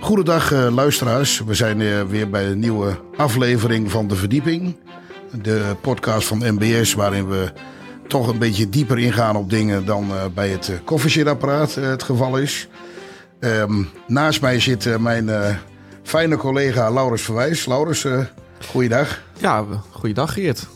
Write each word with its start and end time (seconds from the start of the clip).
Goedendag 0.00 0.52
uh, 0.52 0.74
luisteraars. 0.74 1.42
We 1.46 1.54
zijn 1.54 1.80
uh, 1.80 2.02
weer 2.02 2.30
bij 2.30 2.46
een 2.46 2.58
nieuwe 2.58 2.98
aflevering 3.16 3.90
van 3.90 4.08
De 4.08 4.14
Verdieping. 4.14 4.76
De 5.42 5.76
podcast 5.80 6.28
van 6.28 6.38
MBS 6.38 6.94
waarin 6.94 7.28
we 7.28 7.52
toch 8.06 8.28
een 8.28 8.38
beetje 8.38 8.68
dieper 8.68 8.98
ingaan 8.98 9.36
op 9.36 9.50
dingen 9.50 9.84
dan 9.84 10.10
uh, 10.10 10.24
bij 10.34 10.48
het 10.48 10.80
koffiezetapparaat 10.84 11.74
het 11.74 12.02
geval 12.02 12.38
is. 12.38 12.68
Um, 13.40 13.88
naast 14.06 14.40
mij 14.40 14.60
zit 14.60 14.98
mijn 14.98 15.30
fijne 16.02 16.36
collega 16.36 16.90
Laurens 16.90 17.22
Verwijs. 17.22 17.66
Laurens, 17.66 18.06
goeiedag. 18.70 19.22
Ja, 19.38 19.64
goeiedag 19.90 20.32
Geert. 20.32 20.66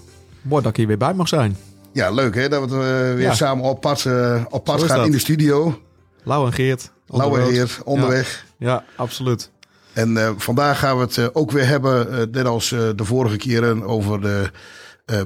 Mooi 0.43 0.63
dat 0.63 0.71
ik 0.71 0.77
hier 0.77 0.87
weer 0.87 0.99
bij 0.99 1.15
mag 1.15 1.29
zijn. 1.29 1.57
Ja, 1.93 2.11
leuk 2.11 2.35
hè, 2.35 2.49
dat 2.49 2.71
we 2.71 3.13
weer 3.17 3.27
ja. 3.27 3.35
samen 3.35 3.65
op 3.65 3.81
pad, 3.81 4.07
op 4.49 4.65
pad 4.65 4.83
gaan 4.83 5.05
in 5.05 5.11
de 5.11 5.19
studio. 5.19 5.81
Lau 6.23 6.47
en 6.47 6.53
Geert. 6.53 6.91
Lauwe 7.11 7.41
Heer, 7.41 7.79
onderweg. 7.85 8.47
Ja, 8.59 8.69
ja 8.69 8.85
absoluut. 8.97 9.51
En 9.93 10.11
uh, 10.11 10.31
vandaag 10.37 10.79
gaan 10.79 10.97
we 10.97 11.03
het 11.03 11.17
uh, 11.17 11.27
ook 11.33 11.51
weer 11.51 11.67
hebben, 11.67 12.13
uh, 12.13 12.23
net 12.31 12.47
als 12.47 12.69
de 12.69 13.05
vorige 13.05 13.37
keren, 13.37 13.83
over 13.83 14.21
de 14.21 14.51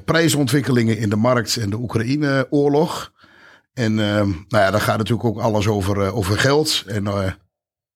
prijsontwikkelingen 0.04 0.98
in 0.98 1.08
de 1.08 1.16
markt 1.16 1.56
en 1.56 1.70
de 1.70 1.76
Oekraïne-oorlog. 1.76 3.12
En 3.74 3.94
nou 3.94 4.46
ja, 4.48 4.70
daar 4.70 4.80
gaat 4.80 4.98
natuurlijk 4.98 5.28
ook 5.28 5.38
alles 5.40 5.66
over, 5.66 6.12
over 6.12 6.38
geld. 6.38 6.82
En, 6.86 7.06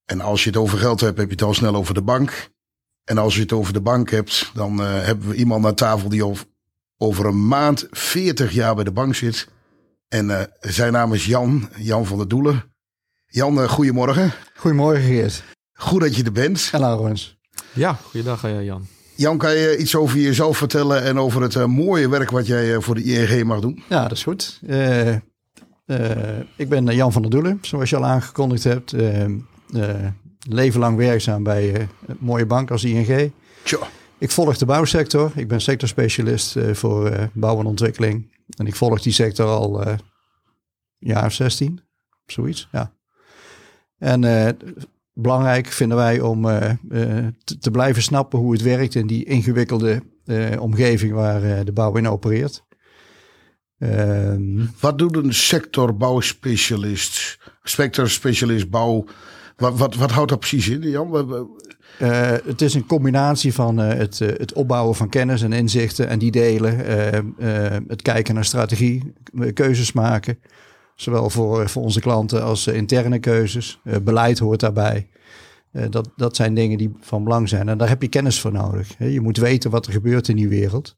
en 0.05 0.20
als 0.20 0.44
je 0.44 0.50
het 0.50 0.58
over 0.58 0.78
geld 0.78 1.00
hebt, 1.00 1.18
heb 1.18 1.27
je 1.27 1.32
het 1.32 1.42
al 1.42 1.55
snel 1.55 1.74
over 1.74 1.94
de 1.94 2.02
bank. 2.02 2.50
En 3.05 3.18
als 3.18 3.34
je 3.34 3.41
het 3.41 3.52
over 3.52 3.72
de 3.72 3.80
bank 3.80 4.10
hebt, 4.10 4.50
dan 4.55 4.78
hebben 4.78 5.28
we 5.28 5.34
iemand 5.34 5.66
aan 5.66 5.74
tafel 5.74 6.08
die 6.08 6.22
al 6.22 6.36
over 6.98 7.27
een 7.27 7.46
maand 7.46 7.86
40 7.91 8.52
jaar 8.52 8.74
bij 8.74 8.84
de 8.84 8.92
bank 8.92 9.14
zit. 9.14 9.48
En 10.08 10.50
zijn 10.60 10.92
naam 10.92 11.12
is 11.12 11.27
Jan, 11.27 11.68
Jan 11.77 12.06
van 12.06 12.18
der 12.18 12.28
Doelen. 12.28 12.72
Jan, 13.30 13.59
uh, 13.59 13.68
goedemorgen. 13.68 14.32
Goedemorgen 14.56 15.02
Geert. 15.02 15.42
Goed 15.73 16.00
dat 16.00 16.16
je 16.16 16.24
er 16.24 16.32
bent. 16.32 16.69
En 16.73 16.80
Laurens. 16.80 17.38
Ja, 17.73 17.92
goeiedag 17.92 18.45
uh, 18.45 18.64
Jan. 18.64 18.86
Jan, 19.14 19.39
kan 19.39 19.55
je 19.55 19.77
iets 19.77 19.97
over 19.97 20.19
jezelf 20.19 20.56
vertellen 20.56 21.02
en 21.02 21.19
over 21.19 21.42
het 21.42 21.55
uh, 21.55 21.64
mooie 21.64 22.08
werk 22.08 22.30
wat 22.30 22.47
jij 22.47 22.80
voor 22.80 22.94
de 22.94 23.02
ING 23.02 23.44
mag 23.44 23.61
doen? 23.61 23.83
Ja, 23.89 24.02
dat 24.02 24.12
is 24.12 24.22
goed. 24.22 24.61
ik 26.56 26.69
ben 26.69 26.94
Jan 26.94 27.12
van 27.12 27.22
der 27.22 27.30
Doelen, 27.30 27.58
zoals 27.61 27.91
je 27.91 27.97
al 27.97 28.05
aangekondigd 28.05 28.64
hebt. 28.64 28.94
leven 30.48 30.80
lang 30.80 30.97
werkzaam 30.97 31.42
bij 31.42 31.89
een 32.06 32.17
mooie 32.20 32.47
bank 32.47 32.70
als 32.70 32.84
ING. 32.84 33.33
Tja. 33.62 33.78
Ik 34.19 34.30
volg 34.30 34.56
de 34.56 34.67
bouwsector. 34.67 35.33
Ik 35.34 35.48
ben 35.48 35.61
sectorspecialist 35.61 36.56
voor 36.72 37.30
bouw 37.33 37.58
en 37.58 37.67
ontwikkeling. 37.67 38.33
En 38.56 38.67
ik 38.67 38.74
volg 38.74 39.02
die 39.02 39.12
sector 39.12 39.47
al 39.47 39.86
een 39.86 40.00
jaar 40.98 41.27
of 41.27 41.33
16, 41.33 41.80
zoiets. 42.27 42.69
Ja. 42.72 42.97
En 43.98 44.22
uh, 44.22 44.48
belangrijk 45.12 45.66
vinden 45.66 45.96
wij 45.96 46.20
om 46.20 46.44
uh, 46.44 46.60
te, 47.44 47.58
te, 47.58 47.70
blijven 47.70 48.02
snappen 48.02 48.38
hoe 48.38 48.52
het 48.52 48.62
werkt 48.62 48.94
in 48.94 49.06
die 49.06 49.24
ingewikkelde 49.24 50.02
omgeving 50.58 51.12
waar 51.12 51.64
de 51.64 51.72
bouw 51.72 51.96
in 51.96 52.08
opereert. 52.08 52.66
Ehm, 53.78 54.64
wat 54.80 54.98
doet 54.98 55.16
een 55.16 55.34
sectorbouwspecialist, 55.34 57.38
sectorspecialist 57.62 58.70
bouw? 58.70 59.05
Wat, 59.56 59.78
wat, 59.78 59.94
wat 59.94 60.10
houdt 60.10 60.30
dat 60.30 60.38
precies 60.38 60.68
in, 60.68 60.80
Jan? 60.80 61.48
Uh, 62.02 62.30
het 62.44 62.62
is 62.62 62.74
een 62.74 62.86
combinatie 62.86 63.55
van 63.55 63.80
uh, 63.80 63.88
het, 63.88 64.20
uh, 64.20 64.28
het 64.28 64.52
opbouwen 64.52 64.94
van 64.94 65.08
kennis 65.08 65.42
en 65.42 65.52
inzichten 65.52 66.08
en 66.08 66.18
die 66.18 66.30
delen. 66.30 66.77
het 67.88 68.02
kijken 68.02 68.34
naar 68.34 68.44
strategie, 68.44 69.12
keuzes 69.55 69.92
maken. 69.92 70.38
Zowel 71.00 71.30
voor, 71.30 71.68
voor 71.68 71.82
onze 71.82 72.00
klanten 72.00 72.42
als 72.42 72.66
eh, 72.66 72.77
interne 72.77 73.18
keuzes. 73.18 73.80
Uh, 73.84 73.96
beleid 73.96 74.38
hoort 74.38 74.60
daarbij. 74.60 75.08
Uh, 75.72 75.84
dat, 75.90 76.10
dat 76.16 76.36
zijn 76.36 76.55
dingen 76.55 76.78
die 76.78 76.96
van 77.00 77.24
belang 77.24 77.48
zijn. 77.48 77.68
En 77.68 77.78
daar 77.78 77.88
heb 77.88 78.02
je 78.02 78.08
kennis 78.08 78.40
voor 78.40 78.52
nodig. 78.52 78.94
Je 78.98 79.20
moet 79.20 79.36
weten 79.36 79.70
wat 79.70 79.86
er 79.86 79.92
gebeurt 79.92 80.28
in 80.28 80.36
die 80.36 80.48
wereld. 80.48 80.96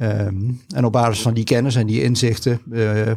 Um, 0.00 0.60
en 0.74 0.84
op 0.84 0.92
basis 0.92 1.22
van 1.22 1.34
die 1.34 1.44
kennis 1.44 1.74
en 1.74 1.86
die 1.86 2.02
inzichten 2.02 2.60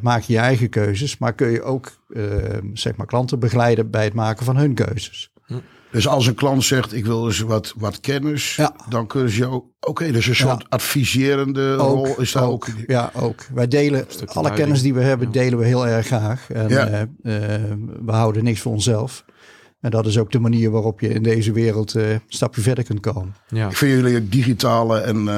maak 0.01 0.21
je 0.21 0.33
je 0.33 0.39
eigen 0.39 0.69
keuzes. 0.69 1.17
Maar 1.17 1.33
kun 1.33 1.51
je 1.51 1.63
ook 1.63 1.91
ehm, 2.09 2.69
zeg 2.73 2.95
maar 2.95 3.07
klanten 3.07 3.39
begeleiden 3.39 3.89
bij 3.89 4.03
het 4.03 4.13
maken 4.13 4.45
van 4.45 4.57
hun 4.57 4.73
keuzes. 4.73 5.31
Hm. 5.45 5.53
Dus 5.95 6.07
als 6.07 6.27
een 6.27 6.35
klant 6.35 6.63
zegt, 6.63 6.93
ik 6.93 7.05
wil 7.05 7.21
dus 7.21 7.39
wat, 7.39 7.73
wat 7.77 7.99
kennis, 7.99 8.55
ja. 8.55 8.75
dan 8.89 9.07
kunnen 9.07 9.29
ze 9.29 9.37
jou... 9.37 9.63
Oké, 9.79 10.11
dus 10.11 10.27
een 10.27 10.35
soort 10.35 10.65
adviserende 10.69 11.75
rol 11.75 12.19
is 12.19 12.31
daar 12.31 12.47
ook. 12.47 12.67
Ja, 12.87 13.11
ook. 13.13 13.45
Wij 13.53 13.67
delen 13.67 14.07
alle 14.25 14.53
kennis 14.53 14.81
die 14.81 14.93
we 14.93 15.01
hebben, 15.01 15.31
delen 15.31 15.59
we 15.59 15.65
heel 15.65 15.87
erg 15.87 16.05
graag. 16.05 16.51
En 16.51 16.69
ja. 16.69 16.89
uh, 16.91 17.01
uh, 17.01 17.39
we 18.05 18.11
houden 18.11 18.43
niks 18.43 18.59
voor 18.59 18.71
onszelf. 18.71 19.25
En 19.79 19.89
dat 19.89 20.05
is 20.05 20.17
ook 20.17 20.31
de 20.31 20.39
manier 20.39 20.71
waarop 20.71 20.99
je 20.99 21.09
in 21.09 21.23
deze 21.23 21.51
wereld 21.51 21.95
uh, 21.95 22.11
een 22.11 22.21
stapje 22.27 22.61
verder 22.61 22.83
kunt 22.83 22.99
komen. 22.99 23.35
Ja. 23.47 23.69
Ik 23.69 23.77
vind 23.77 24.01
jullie 24.01 24.29
digitale 24.29 24.99
en 24.99 25.29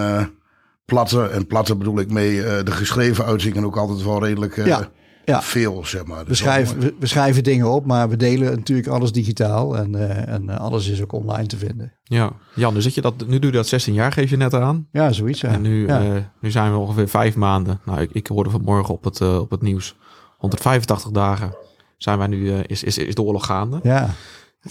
platte, 0.85 1.27
en 1.27 1.47
platte 1.47 1.75
bedoel 1.75 1.99
ik 1.99 2.11
mee, 2.11 2.63
de 2.63 2.71
geschreven 2.71 3.25
uitzingen 3.25 3.65
ook 3.65 3.77
altijd 3.77 4.03
wel 4.03 4.23
redelijk... 4.23 4.65
Ja 4.65 4.89
ja. 5.33 5.41
veel, 5.41 5.85
zeg 5.85 6.05
maar. 6.05 6.25
we, 6.25 6.33
schrijven, 6.33 6.93
we, 6.99 7.07
schrijven 7.07 7.43
dingen 7.43 7.71
op, 7.71 7.85
maar 7.85 8.09
we 8.09 8.17
delen 8.17 8.55
natuurlijk 8.55 8.87
alles 8.87 9.11
digitaal 9.11 9.77
en, 9.77 9.93
uh, 9.93 10.27
en 10.27 10.43
uh, 10.43 10.59
alles 10.59 10.87
is 10.87 11.01
ook 11.01 11.11
online 11.11 11.47
te 11.47 11.57
vinden. 11.57 11.93
Ja, 12.03 12.31
Jan, 12.55 12.73
nu, 12.73 12.81
zit 12.81 12.93
je 12.93 13.01
dat, 13.01 13.27
nu 13.27 13.39
doe 13.39 13.51
je 13.51 13.57
dat 13.57 13.67
16 13.67 13.93
jaar, 13.93 14.11
geef 14.11 14.29
je 14.29 14.37
net 14.37 14.53
aan. 14.53 14.87
Ja, 14.91 15.11
zoiets. 15.11 15.41
Ja. 15.41 15.49
En 15.49 15.61
nu, 15.61 15.87
ja. 15.87 16.03
uh, 16.03 16.21
nu 16.41 16.51
zijn 16.51 16.71
we 16.71 16.77
ongeveer 16.77 17.09
vijf 17.09 17.35
maanden. 17.35 17.79
Nou, 17.85 18.01
ik, 18.01 18.09
ik 18.11 18.27
hoorde 18.27 18.49
vanmorgen 18.49 18.93
op 18.93 19.03
het, 19.03 19.21
op 19.21 19.51
het 19.51 19.61
nieuws. 19.61 19.95
185 20.37 21.11
dagen 21.11 21.55
zijn 21.97 22.17
wij 22.17 22.27
nu, 22.27 22.51
is, 22.51 22.83
is, 22.83 22.97
is 22.97 23.15
de 23.15 23.21
oorlog 23.21 23.45
gaande. 23.45 23.79
Ja, 23.83 24.09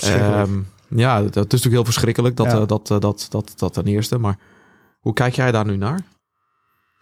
um, 0.05 0.67
ja, 0.89 1.21
dat 1.21 1.29
is 1.29 1.35
natuurlijk 1.35 1.75
heel 1.75 1.85
verschrikkelijk, 1.85 2.37
dat, 2.37 2.47
ja. 2.47 2.65
dat, 2.65 2.69
dat, 2.69 3.01
dat, 3.01 3.27
dat, 3.31 3.53
dat 3.57 3.73
ten 3.73 3.87
eerste. 3.87 4.19
Maar 4.19 4.39
hoe 5.01 5.13
kijk 5.13 5.35
jij 5.35 5.53
daar 5.53 5.67
nu 5.67 5.77
naar? 5.77 6.01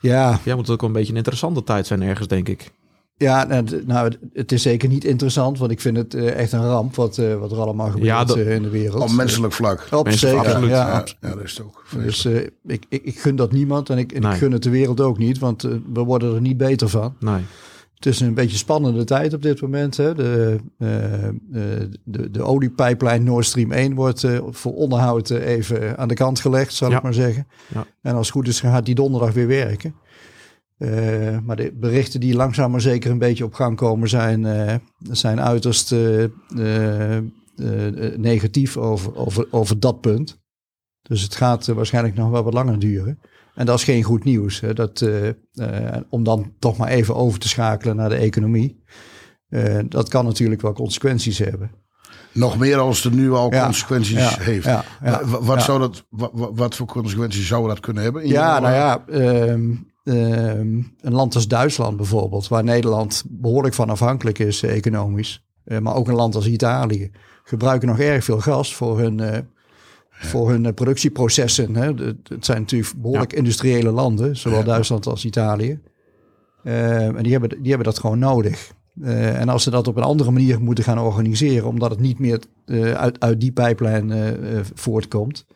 Ja. 0.00 0.38
Jij 0.44 0.54
moet 0.54 0.70
ook 0.70 0.80
wel 0.80 0.88
een 0.88 0.96
beetje 0.96 1.10
een 1.10 1.16
interessante 1.16 1.62
tijd 1.62 1.86
zijn 1.86 2.02
ergens, 2.02 2.28
denk 2.28 2.48
ik. 2.48 2.72
Ja, 3.16 3.62
nou, 3.86 4.12
het 4.32 4.52
is 4.52 4.62
zeker 4.62 4.88
niet 4.88 5.04
interessant, 5.04 5.58
want 5.58 5.70
ik 5.70 5.80
vind 5.80 5.96
het 5.96 6.14
uh, 6.14 6.34
echt 6.34 6.52
een 6.52 6.66
ramp 6.66 6.94
wat, 6.94 7.16
uh, 7.18 7.34
wat 7.34 7.52
er 7.52 7.58
allemaal 7.58 7.86
gebeurt 7.86 8.06
ja, 8.06 8.24
dat, 8.24 8.36
uh, 8.36 8.54
in 8.54 8.62
de 8.62 8.68
wereld. 8.68 9.02
Op 9.02 9.10
menselijk 9.10 9.52
vlak. 9.52 9.86
Op 9.90 10.10
zeker, 10.10 10.38
absoluut. 10.38 10.70
Ja, 10.70 10.88
ja, 10.88 11.04
ja, 11.20 11.34
dat 11.34 11.42
is 11.42 11.50
het 11.56 11.66
ook. 11.66 11.84
Dus 11.96 12.26
ik, 12.66 12.84
ik, 12.88 13.02
ik 13.02 13.18
gun 13.18 13.36
dat 13.36 13.52
niemand 13.52 13.90
en 13.90 13.98
ik, 13.98 14.12
en 14.12 14.22
nee. 14.22 14.32
ik 14.32 14.38
gun 14.38 14.52
het 14.52 14.62
de 14.62 14.70
wereld 14.70 15.00
ook 15.00 15.18
niet, 15.18 15.38
want 15.38 15.62
we 15.92 16.04
worden 16.04 16.34
er 16.34 16.40
niet 16.40 16.56
beter 16.56 16.88
van. 16.88 17.14
Nee. 17.20 17.42
Het 17.94 18.06
is 18.06 18.20
een 18.20 18.34
beetje 18.34 18.52
een 18.52 18.58
spannende 18.58 19.04
tijd 19.04 19.34
op 19.34 19.42
dit 19.42 19.60
moment. 19.60 19.96
Hè. 19.96 20.14
De, 20.14 20.60
de, 22.04 22.30
de 22.30 22.42
oliepijplijn 22.42 23.24
Nord 23.24 23.46
Stream 23.46 23.72
1 23.72 23.94
wordt 23.94 24.26
voor 24.50 24.74
onderhoud 24.74 25.30
even 25.30 25.98
aan 25.98 26.08
de 26.08 26.14
kant 26.14 26.40
gelegd, 26.40 26.74
zal 26.74 26.92
ik 26.92 27.02
maar 27.02 27.14
zeggen. 27.14 27.46
En 28.02 28.14
als 28.14 28.26
het 28.26 28.36
goed 28.36 28.48
is 28.48 28.60
gaat 28.60 28.86
die 28.86 28.94
donderdag 28.94 29.32
weer 29.32 29.46
werken. 29.46 29.94
Uh, 30.78 31.38
maar 31.38 31.56
de 31.56 31.72
berichten 31.72 32.20
die 32.20 32.34
langzaam 32.34 32.70
maar 32.70 32.80
zeker 32.80 33.10
een 33.10 33.18
beetje 33.18 33.44
op 33.44 33.54
gang 33.54 33.76
komen 33.76 34.08
zijn, 34.08 34.44
uh, 34.44 34.74
zijn 35.10 35.40
uiterst 35.40 35.92
uh, 35.92 37.18
negatief 38.16 38.76
over, 38.76 39.16
over, 39.16 39.46
over 39.50 39.80
dat 39.80 40.00
punt. 40.00 40.42
Dus 41.02 41.22
het 41.22 41.34
gaat 41.34 41.66
waarschijnlijk 41.66 42.14
nog 42.14 42.30
wel 42.30 42.42
wat 42.42 42.52
langer 42.52 42.78
duren. 42.78 43.18
En 43.54 43.66
dat 43.66 43.78
is 43.78 43.84
geen 43.84 44.02
goed 44.02 44.24
nieuws. 44.24 44.60
Hè. 44.60 44.72
Dat, 44.72 45.08
om 46.08 46.24
dan 46.24 46.52
toch 46.58 46.76
maar 46.76 46.88
even 46.88 47.14
over 47.14 47.38
te 47.38 47.48
schakelen 47.48 47.96
naar 47.96 48.08
de 48.08 48.16
economie. 48.16 48.82
dat 49.88 50.08
kan 50.08 50.24
natuurlijk 50.24 50.62
wel 50.62 50.72
consequenties 50.72 51.38
hebben. 51.38 51.70
Nog 52.32 52.58
meer 52.58 52.78
als 52.78 53.04
er 53.04 53.12
nu 53.12 53.32
al 53.32 53.52
ja, 53.52 53.64
consequenties 53.64 54.18
ja, 54.18 54.36
heeft. 54.38 54.64
Ja, 54.64 54.84
wat, 55.24 55.62
Zou 55.62 55.78
dat, 55.78 56.06
wat, 56.08 56.30
wat, 56.32 56.74
voor 56.74 56.86
consequenties 56.86 57.46
zou 57.46 57.68
dat 57.68 57.80
kunnen 57.80 58.02
hebben? 58.02 58.28
ja, 58.28 58.60
nou 58.60 58.74
ja, 58.74 59.04
um, 59.08 59.92
um, 60.04 60.94
een 61.00 61.12
land 61.12 61.34
als 61.34 61.48
Duitsland 61.48 61.96
bijvoorbeeld, 61.96 62.48
waar 62.48 62.64
Nederland 62.64 63.24
behoorlijk 63.28 63.74
van 63.74 63.90
afhankelijk 63.90 64.38
is 64.38 64.62
uh, 64.62 64.76
economisch, 64.76 65.44
uh, 65.64 65.78
maar 65.78 65.94
ook 65.94 66.08
een 66.08 66.14
land 66.14 66.34
als 66.34 66.46
Italië, 66.46 67.10
gebruiken 67.44 67.88
nog 67.88 67.98
erg 67.98 68.24
veel 68.24 68.40
gas 68.40 68.74
voor 68.74 68.98
hun, 68.98 69.18
uh, 69.18 69.38
voor 70.10 70.50
hun 70.50 70.74
productieprocessen. 70.74 71.74
Hè. 71.74 71.92
Het 72.28 72.44
zijn 72.44 72.60
natuurlijk 72.60 72.92
behoorlijk 72.96 73.32
industriële 73.32 73.90
landen, 73.90 74.36
zowel 74.36 74.64
Duitsland 74.64 75.06
als 75.06 75.24
Italië. 75.24 75.80
Ehm, 76.64 77.16
en 77.16 77.22
die 77.22 77.32
hebben, 77.32 77.48
die 77.48 77.68
hebben 77.68 77.86
dat 77.92 77.98
gewoon 77.98 78.18
nodig. 78.18 78.72
En 79.02 79.48
als 79.48 79.62
ze 79.62 79.70
dat 79.70 79.88
op 79.88 79.96
een 79.96 80.02
andere 80.02 80.30
manier 80.30 80.60
moeten 80.60 80.84
gaan 80.84 80.98
organiseren, 80.98 81.68
omdat 81.68 81.90
het 81.90 82.00
niet 82.00 82.18
meer 82.18 82.40
uit, 82.96 83.20
uit 83.20 83.40
die 83.40 83.52
pijplijn 83.52 84.12
voortkomt, 84.74 85.46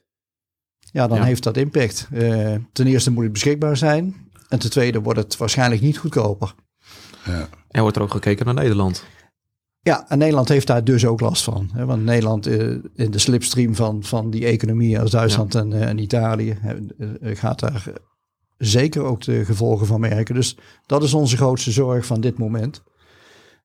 ja, 0.93 1.07
dan 1.07 1.23
heeft 1.23 1.43
dat 1.43 1.57
impact. 1.57 2.09
ten 2.73 2.87
eerste 2.87 3.11
moet 3.11 3.23
het 3.23 3.33
beschikbaar 3.33 3.77
zijn. 3.77 4.28
En 4.49 4.59
ten 4.59 4.71
tweede 4.71 5.01
wordt 5.01 5.19
het 5.19 5.37
waarschijnlijk 5.37 5.81
niet 5.81 5.99
goedkoper. 5.99 6.55
Ja. 7.25 7.49
En 7.69 7.81
wordt 7.81 7.97
er 7.97 8.03
ook 8.03 8.11
gekeken 8.11 8.45
naar 8.45 8.55
Nederland? 8.55 9.05
Ja, 9.81 10.09
en 10.09 10.19
Nederland 10.19 10.49
heeft 10.49 10.67
daar 10.67 10.85
dus 10.85 11.07
ook 11.07 11.21
last 11.21 11.45
van. 11.45 11.71
Hè? 11.73 11.85
Want 11.85 12.05
Nederland 12.05 12.47
in 12.47 13.11
de 13.11 13.19
slipstream 13.19 13.75
van, 13.75 14.05
van 14.05 14.31
die 14.31 14.47
economie 14.47 15.01
als 15.01 15.11
Duitsland 15.11 15.53
ja. 15.53 15.61
en, 15.61 15.73
en 15.73 15.99
Italië 15.99 16.59
gaat 17.21 17.61
daar 17.61 17.93
zeker 18.59 19.03
ook 19.03 19.23
de 19.23 19.45
gevolgen 19.45 19.87
van 19.87 20.01
merken. 20.01 20.35
Dus 20.35 20.57
dat 20.87 21.03
is 21.03 21.15
onze 21.15 21.37
grootste 21.37 21.71
zorg 21.71 22.07
van 22.07 22.21
dit 22.21 22.39
moment. 22.39 22.83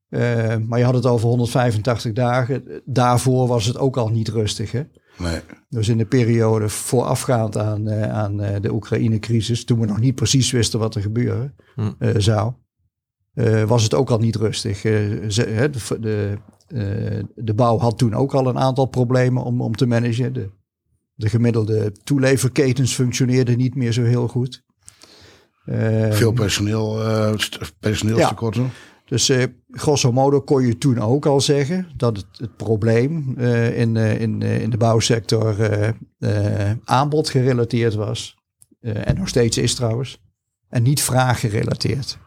Eh, 0.10 0.56
maar 0.58 0.80
je 0.80 0.86
had 0.86 0.94
het 0.94 1.06
over 1.06 1.28
185 1.28 2.14
dagen. 2.14 2.82
Daarvoor 2.86 3.48
was 3.48 3.66
het 3.66 3.78
ook 3.78 3.98
al 3.98 4.10
niet 4.10 4.28
rustig. 4.28 4.72
Hè? 4.72 4.84
Nee. 5.18 5.40
Dus 5.70 5.88
in 5.90 5.98
de 5.98 6.06
periode 6.06 6.70
voorafgaand 6.70 7.58
aan, 7.58 7.88
eh, 7.90 8.12
aan 8.14 8.42
eh, 8.42 8.62
de 8.62 8.74
Oekraïne-crisis, 8.74 9.66
toen 9.66 9.80
we 9.80 9.86
nog 9.86 10.00
niet 10.00 10.16
precies 10.16 10.52
wisten 10.52 10.80
wat 10.80 10.96
er 10.96 11.02
gebeuren 11.02 11.56
Hm. 11.76 11.92
eh, 12.00 12.10
zou, 12.18 12.54
eh, 13.34 13.64
was 13.64 13.84
het 13.84 13.94
ook 13.94 14.10
al 14.10 14.18
niet 14.20 14.36
rustig. 14.36 14.84
Eh, 14.84 14.94
ze- 15.28 15.70
de, 15.72 16.00
de, 16.00 16.38
eh, 16.68 17.24
de 17.36 17.54
bouw 17.54 17.78
had 17.78 17.98
toen 17.98 18.14
ook 18.14 18.34
al 18.34 18.48
een 18.48 18.58
aantal 18.60 18.86
problemen 18.86 19.44
om, 19.44 19.62
om 19.62 19.76
te 19.76 19.86
managen. 19.86 20.34
De, 20.34 20.50
de 21.16 21.30
gemiddelde 21.30 21.92
toeleverketens 22.04 22.94
functioneerden 22.94 23.58
niet 23.58 23.76
meer 23.76 23.92
zo 23.92 24.04
heel 24.04 24.28
goed. 24.28 24.64
Eh, 25.66 26.12
Veel 26.12 26.32
personeel, 26.32 27.04
eh, 27.04 27.34
st- 27.38 27.74
personeelstekorten. 27.80 28.70
Dus 29.14 29.30
eh, 29.30 29.44
grosso 29.72 30.12
modo 30.12 30.42
kon 30.42 30.66
je 30.66 30.78
toen 30.78 31.00
ook 31.00 31.26
al 31.26 31.42
zeggen 31.42 31.88
dat 31.98 32.18
het, 32.18 32.26
het 32.38 32.58
probleem 32.58 33.34
eh, 33.38 33.80
in, 33.80 33.98
eh, 33.98 34.22
in, 34.22 34.42
eh, 34.42 34.62
in 34.62 34.70
de 34.70 34.78
bouwsector 34.78 35.60
eh, 35.62 35.88
eh, 36.20 36.78
aanbod 36.84 37.30
gerelateerd 37.30 37.94
was. 37.94 38.38
Eh, 38.80 39.08
en 39.08 39.16
nog 39.18 39.28
steeds 39.28 39.58
is 39.58 39.76
trouwens. 39.76 40.22
En 40.70 40.84
niet 40.84 41.02
vraag 41.02 41.40
gerelateerd. 41.40 42.18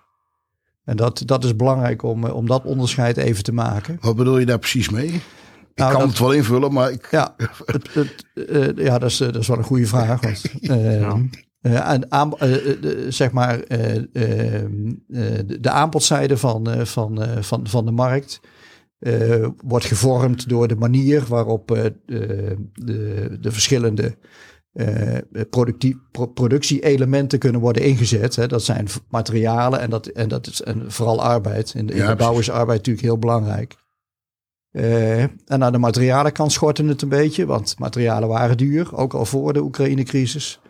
En 0.85 0.97
dat, 0.97 1.23
dat 1.25 1.45
is 1.45 1.57
belangrijk 1.57 2.03
om, 2.03 2.25
om 2.25 2.47
dat 2.47 2.65
onderscheid 2.65 3.17
even 3.17 3.45
te 3.45 3.53
maken. 3.53 3.99
Wat 4.01 4.17
bedoel 4.17 4.39
je 4.39 4.47
daar 4.47 4.59
precies 4.59 4.89
mee? 4.91 5.07
Ik 5.09 5.23
Nou, 5.75 5.91
kan 5.91 6.01
dat- 6.01 6.09
het 6.09 6.19
wel 6.19 6.33
invullen, 6.33 6.73
maar 6.73 6.91
ik, 6.91 7.09
Ja, 7.11 7.35
het, 7.65 7.95
het, 7.95 8.25
eh, 8.49 8.85
ja 8.85 8.99
dat, 8.99 9.11
is, 9.11 9.17
dat 9.17 9.37
is 9.37 9.49
wel 9.49 9.59
een 9.59 9.65
goede 9.65 9.87
vraag. 9.87 10.21
Want, 10.21 10.43
eh, 10.61 11.01
Ja. 11.01 11.21
Eh, 11.67 11.81
aan- 11.81 12.13
aan- 12.13 12.39
eh, 12.39 12.71
eh, 12.71 12.81
de- 12.83 13.07
zeg 13.09 13.33
maar, 13.33 13.67
de, 13.69 15.59
de 15.61 15.71
aanbodzijde 15.71 16.37
van, 16.37 16.87
van, 16.87 17.21
van, 17.41 17.67
van 17.67 17.85
de 17.85 17.91
markt 17.91 18.41
wordt 19.65 19.85
gevormd 19.85 20.49
door 20.49 20.69
de 20.69 20.77
manier 20.77 21.25
waarop 21.29 21.69
de, 21.69 21.95
de, 22.75 23.39
de 23.41 23.53
verschillende 23.53 24.17
eh, 24.73 25.17
productie, 25.51 26.01
productie-elementen 26.35 27.39
kunnen 27.39 27.61
worden 27.61 27.83
ingezet. 27.83 28.37
Hè. 28.37 28.47
Dat 28.47 28.63
zijn 28.63 28.87
materialen 29.09 29.81
en, 29.81 29.91
dat, 29.91 30.07
en, 30.07 30.29
dat 30.29 30.47
is, 30.47 30.63
en 30.63 30.93
vooral 30.93 31.23
arbeid. 31.23 31.75
In 31.75 31.87
de, 31.87 31.93
in 31.93 31.99
Ja, 31.99 32.09
de 32.11 32.17
bouw 32.17 32.39
is 32.39 32.51
arbeid 32.51 32.79
natuurlijk 32.79 33.07
heel 33.07 33.19
belangrijk. 33.19 33.75
Eh, 34.71 35.23
en 35.23 35.65
aan 35.65 35.73
de 35.73 35.79
materialenkant 35.79 36.53
schortte 36.53 36.85
het 36.85 37.03
een 37.03 37.09
beetje, 37.09 37.47
want 37.47 37.79
materialen 37.79 38.29
waren 38.29 38.57
duur, 38.57 38.97
ook 38.97 39.15
al 39.15 39.25
voor 39.25 39.53
de 39.53 39.63
Oekraïne-crisis. 39.63 40.61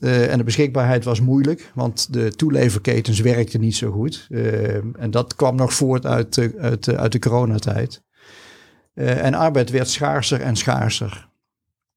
Eh, 0.00 0.32
en 0.32 0.38
de 0.38 0.44
beschikbaarheid 0.44 1.04
was 1.04 1.20
moeilijk, 1.20 1.70
want 1.74 2.12
de 2.12 2.32
toeleverketens 2.36 3.20
werkten 3.20 3.60
niet 3.60 3.76
zo 3.76 3.90
goed. 3.90 4.26
Eh, 4.30 4.74
en 4.74 5.10
dat 5.10 5.34
kwam 5.34 5.56
nog 5.56 5.72
voort 5.74 6.06
uit, 6.06 6.34
de- 6.34 6.54
uit, 6.58 6.84
de- 6.84 6.96
uit 6.96 7.12
de 7.12 7.18
coronatijd. 7.18 8.02
Eh, 8.94 9.24
en 9.24 9.34
arbeid 9.34 9.70
werd 9.70 9.88
schaarser 9.88 10.40
en 10.40 10.56
schaarser. 10.56 11.28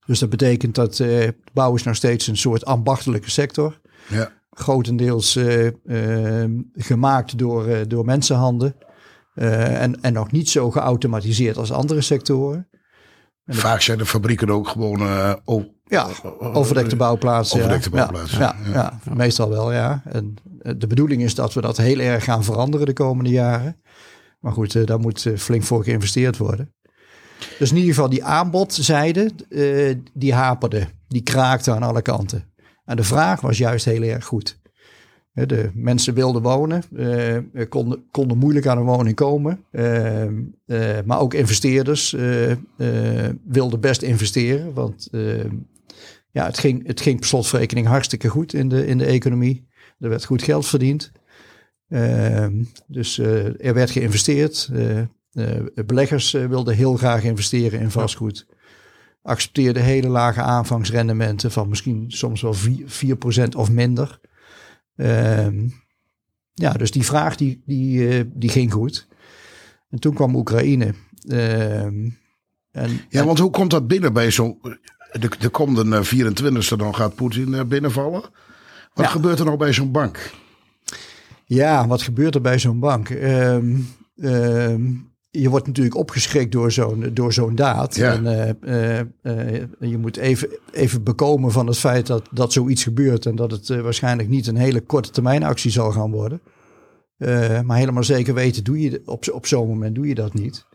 Dus 0.06 0.20
dat 0.20 0.30
betekent 0.30 0.76
dat 0.76 0.92
eh, 1.00 1.08
de 1.08 1.36
bouw 1.54 1.76
is 1.76 1.84
nog 1.84 1.96
steeds 1.96 2.28
een 2.28 2.38
soort 2.38 2.66
ambachtelijke 2.66 3.30
sector. 3.30 3.80
ja. 4.10 4.32
Grotendeels 4.56 5.36
eh, 5.36 5.68
eh, 6.44 6.50
gemaakt 6.74 7.38
door, 7.38 7.68
eh, 7.68 7.80
door 7.88 8.06
mensenhanden. 8.06 8.76
Eh, 9.36 9.82
en, 9.82 10.02
en 10.02 10.14
nog 10.14 10.32
niet 10.32 10.50
zo 10.50 10.72
geautomatiseerd 10.72 11.58
als 11.58 11.72
andere 11.72 12.02
sectoren. 12.02 12.68
vaak 13.46 13.82
zijn 13.82 13.98
de 13.98 14.06
fabrieken 14.06 14.50
ook 14.50 14.68
gewoon 14.68 15.00
eh, 15.00 15.34
Ja, 15.94 16.08
overdekte 16.40 16.96
bouwplaatsen. 16.96 17.58
ja. 17.60 17.66
Overdekte 17.66 17.90
Ja, 17.90 17.96
bouwplaatsen, 17.96 18.40
Ja, 18.40 18.56
ja. 18.66 18.72
ja, 18.74 19.14
meestal 19.14 19.50
wel, 19.50 19.72
ja. 19.74 20.02
En 20.06 20.36
eh, 20.62 20.74
de 20.78 20.88
bedoeling 20.88 21.24
is 21.24 21.36
dat 21.36 21.54
we 21.54 21.62
dat 21.62 21.78
heel 21.78 22.00
erg 22.00 22.24
gaan 22.24 22.44
veranderen 22.44 22.86
de 22.86 22.94
komende 22.94 23.30
jaren. 23.30 23.82
Maar 24.40 24.52
goed, 24.52 24.76
eh, 24.76 24.86
daar 24.86 25.00
moet 25.00 25.26
eh, 25.26 25.38
flink 25.38 25.64
voor 25.64 25.84
geïnvesteerd 25.84 26.38
worden. 26.38 26.74
Dus 27.60 27.70
in 27.70 27.78
ieder 27.78 27.94
geval 27.94 28.10
die 28.10 28.24
aanbodzijde, 28.24 29.32
die 30.14 30.34
haperde. 30.34 30.88
Die 31.08 31.22
kraakte 31.22 31.72
aan 31.72 31.84
alle 31.84 32.02
kanten. 32.02 32.54
En 32.86 32.96
de 32.96 33.04
vraag 33.04 33.42
was 33.42 33.58
juist 33.58 33.86
heel 33.86 34.02
erg 34.02 34.26
goed. 34.26 34.62
De 35.34 35.72
mensen 35.74 36.14
wilden 36.14 36.42
wonen, 36.42 36.84
konden, 37.70 38.08
konden 38.12 38.38
moeilijk 38.38 38.68
aan 38.68 38.78
een 38.78 38.84
woning 38.84 39.16
komen. 39.16 39.66
Eh, 39.72 40.24
eh, 40.24 41.06
maar 41.06 41.20
ook 41.20 41.34
investeerders 41.34 42.16
wilden 43.48 43.80
best 43.80 44.02
investeren. 44.02 44.74
Want 44.74 45.08
eh, 45.12 45.22
ja, 46.34 46.46
het 46.46 46.58
ging, 46.58 46.88
het 46.88 47.02
ging 47.02 47.20
per 47.20 47.28
slotverrekening 47.28 47.88
hartstikke 47.88 48.28
goed 48.28 48.54
in 48.54 48.70
de, 48.70 48.86
in 48.86 48.98
de 48.98 49.06
economie. 49.06 49.68
Er 50.00 50.10
werd 50.10 50.26
goed 50.26 50.44
geld 50.44 50.66
verdiend. 50.66 51.12
Ehm, 51.90 52.64
dus 52.88 53.20
eh, 53.20 53.66
er 53.66 53.74
werd 53.74 53.92
geïnvesteerd. 53.92 54.70
Eh, 54.74 55.00
eh, 55.00 55.06
beleggers 55.86 56.32
wilden 56.32 56.76
heel 56.76 56.96
graag 56.96 57.24
investeren 57.24 57.80
in 57.80 57.92
vastgoed. 57.92 58.46
Accepteerden 59.22 59.84
hele 59.84 60.08
lage 60.08 60.42
aanvangsrendementen 60.42 61.52
van 61.52 61.70
misschien 61.70 62.06
soms 62.08 62.42
wel 62.42 62.54
4%, 62.54 62.58
4% 62.86 63.56
of 63.56 63.72
minder. 63.72 64.20
Ehm, 64.96 65.68
ja, 66.54 66.74
dus 66.74 66.92
die 66.92 67.06
vraag 67.06 67.36
die, 67.36 67.62
die, 67.66 68.30
die 68.34 68.50
ging 68.50 68.72
goed. 68.72 69.08
En 69.90 70.00
toen 70.00 70.14
kwam 70.14 70.36
Oekraïne. 70.36 70.94
Ehm, 71.28 72.10
en, 72.72 73.02
Ja, 73.10 73.26
want 73.26 73.40
hoe 73.40 73.52
komt 73.52 73.72
dat 73.72 73.88
binnen 73.88 74.14
bij 74.14 74.32
zo'n... 74.32 74.60
De, 75.20 75.30
de 75.40 75.50
komende 75.50 76.06
24e 76.06 76.76
dan 76.78 76.96
gaat 76.96 77.16
Poetin 77.16 77.54
eh, 77.54 77.64
binnenvallen. 77.64 78.22
Wat 78.94 79.06
Ja. 79.06 79.12
gebeurt 79.12 79.40
er 79.40 79.46
nou 79.46 79.58
bij 79.58 79.74
zo'n 79.74 79.92
bank? 79.92 80.32
Ja, 81.46 81.88
wat 81.88 82.02
gebeurt 82.02 82.36
er 82.36 82.42
bij 82.42 82.60
zo'n 82.60 82.80
bank? 82.80 83.10
Ehm, 83.10 83.76
ehm, 84.18 84.82
je 85.30 85.50
wordt 85.50 85.68
natuurlijk 85.68 85.96
opgeschrikt 85.96 86.52
door 86.52 86.72
zo'n, 86.72 87.10
door 87.14 87.34
zo'n 87.34 87.56
daad. 87.56 87.96
Ja. 87.96 88.12
En 88.14 88.26
eh, 88.28 89.00
eh, 89.00 89.00
eh, 89.22 89.64
je 89.80 89.98
moet 89.98 90.18
even, 90.18 90.50
even 90.72 91.04
bekomen 91.04 91.52
van 91.52 91.68
het 91.68 91.78
feit 91.78 92.08
dat, 92.08 92.28
dat 92.32 92.54
zoiets 92.54 92.84
gebeurt. 92.84 93.26
En 93.26 93.36
dat 93.36 93.52
het 93.52 93.70
eh, 93.70 93.82
waarschijnlijk 93.82 94.30
niet 94.30 94.48
een 94.48 94.56
hele 94.58 94.82
korte 94.82 95.10
termijn 95.10 95.44
actie 95.44 95.72
zal 95.72 95.92
gaan 95.92 96.12
worden. 96.12 96.42
Eh, 97.18 97.62
maar 97.62 97.78
helemaal 97.78 98.04
zeker 98.04 98.34
weten 98.34 98.64
doe 98.64 98.80
je 98.82 99.02
op, 99.06 99.30
op 99.32 99.46
zo'n 99.46 99.68
moment 99.68 99.96
doe 99.96 100.08
je 100.08 100.16
dat 100.16 100.34
niet. 100.34 100.66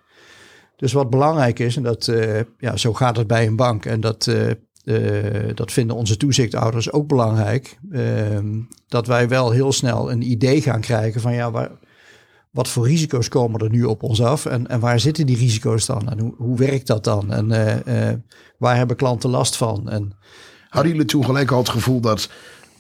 Dus 0.79 0.93
wat 0.93 1.11
belangrijk 1.11 1.59
is, 1.59 1.77
en 1.77 1.83
dat, 1.83 2.09
eh, 2.09 2.41
ja, 2.59 2.77
zo 2.77 2.95
gaat 2.95 3.17
het 3.17 3.27
bij 3.27 3.47
een 3.47 3.57
bank. 3.57 3.85
En 3.85 4.01
dat, 4.01 4.27
eh, 4.27 4.51
eh, 4.51 5.57
dat 5.57 5.73
vinden 5.73 5.97
onze 5.97 6.17
toezichthouders 6.17 6.93
ook 6.93 7.09
belangrijk. 7.09 7.79
ehm, 7.93 8.61
dat 8.89 9.07
wij 9.07 9.29
wel 9.29 9.51
heel 9.51 9.73
snel 9.73 10.11
een 10.11 10.31
idee 10.31 10.63
gaan 10.63 10.81
krijgen 10.81 11.21
van 11.21 11.35
ja, 11.35 11.51
waar, 11.51 11.71
wat 12.51 12.69
voor 12.69 12.87
risico's 12.87 13.29
komen 13.29 13.61
er 13.61 13.71
nu 13.71 13.85
op 13.85 14.03
ons 14.03 14.23
af? 14.23 14.47
En, 14.47 14.67
en 14.67 14.81
waar 14.81 15.01
zitten 15.01 15.27
die 15.27 15.37
risico's 15.37 15.87
dan? 15.87 16.11
En 16.11 16.19
hoe, 16.19 16.35
hoe 16.37 16.57
werkt 16.59 16.87
dat 16.87 17.05
dan? 17.05 17.33
En 17.33 17.49
waar 18.59 18.77
hebben 18.77 18.97
klanten 18.97 19.31
last 19.31 19.57
van? 19.57 19.89
En 19.89 20.13
Hadden 20.69 20.93
jullie 20.93 21.07
toen 21.07 21.25
gelijk 21.25 21.51
al 21.51 21.59
het 21.59 21.69
gevoel 21.69 22.01
dat 22.01 22.31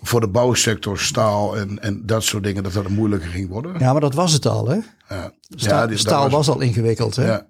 voor 0.02 0.20
de 0.20 0.28
bouwsector 0.28 0.98
staal 0.98 1.56
en, 1.56 1.82
en 1.82 2.02
dat 2.06 2.22
soort 2.22 2.44
dingen, 2.44 2.62
dat 2.62 2.72
dat 2.72 2.88
moeilijker 2.88 3.28
ging 3.28 3.48
worden? 3.48 3.74
ja, 3.78 3.92
maar 3.92 4.00
dat 4.00 4.14
was 4.14 4.32
het 4.32 4.46
al, 4.46 4.68
hè? 4.68 4.76
Ja. 5.08 5.32
Sta- 5.48 5.80
die- 5.80 5.90
dat 5.90 5.98
staal 5.98 6.30
was, 6.30 6.48
al 6.48 6.60
ingewikkeld, 6.60 7.16
hè? 7.16 7.26
Ja, 7.26 7.46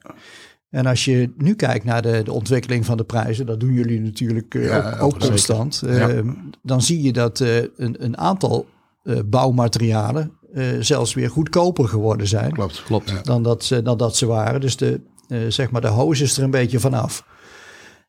En 0.71 0.87
als 0.87 1.05
je 1.05 1.33
nu 1.37 1.55
kijkt 1.55 1.85
naar 1.85 2.03
de, 2.03 2.21
de 2.25 2.33
ontwikkeling 2.33 2.85
van 2.87 2.97
de 2.97 3.05
prijzen, 3.05 3.47
dat 3.47 3.61
doen 3.61 3.73
jullie 3.73 4.01
natuurlijk 4.01 4.55
eh, 4.55 4.65
Ja, 4.65 4.99
ook, 4.99 5.19
constant. 5.21 5.83
Ja. 5.87 6.09
Eh, 6.09 6.19
Dan 6.63 6.83
zie 6.83 7.03
je 7.03 7.13
dat 7.13 7.41
eh, 7.41 7.57
een, 7.57 7.97
een 8.05 8.19
aantal 8.19 8.67
eh, 9.03 9.17
bouwmaterialen 9.27 10.33
eh, 10.55 10.65
zelfs 10.81 11.15
weer 11.15 11.31
goedkoper 11.31 11.89
geworden 11.89 12.27
zijn 12.27 12.53
klopt. 12.53 12.83
Klopt. 12.83 13.11
Ja. 13.11 13.21
dan, 13.23 13.43
dat 13.43 13.65
ze, 13.65 13.83
dan 13.83 13.97
dat 13.99 14.17
ze 14.17 14.27
waren. 14.27 14.61
Dus 14.61 14.77
de, 14.77 15.01
eh, 15.29 15.39
zeg 15.49 15.71
maar 15.71 15.81
de 15.81 15.87
hoos 15.89 16.21
is 16.21 16.37
er 16.37 16.43
een 16.45 16.51
beetje 16.51 16.81
vanaf. 16.81 17.25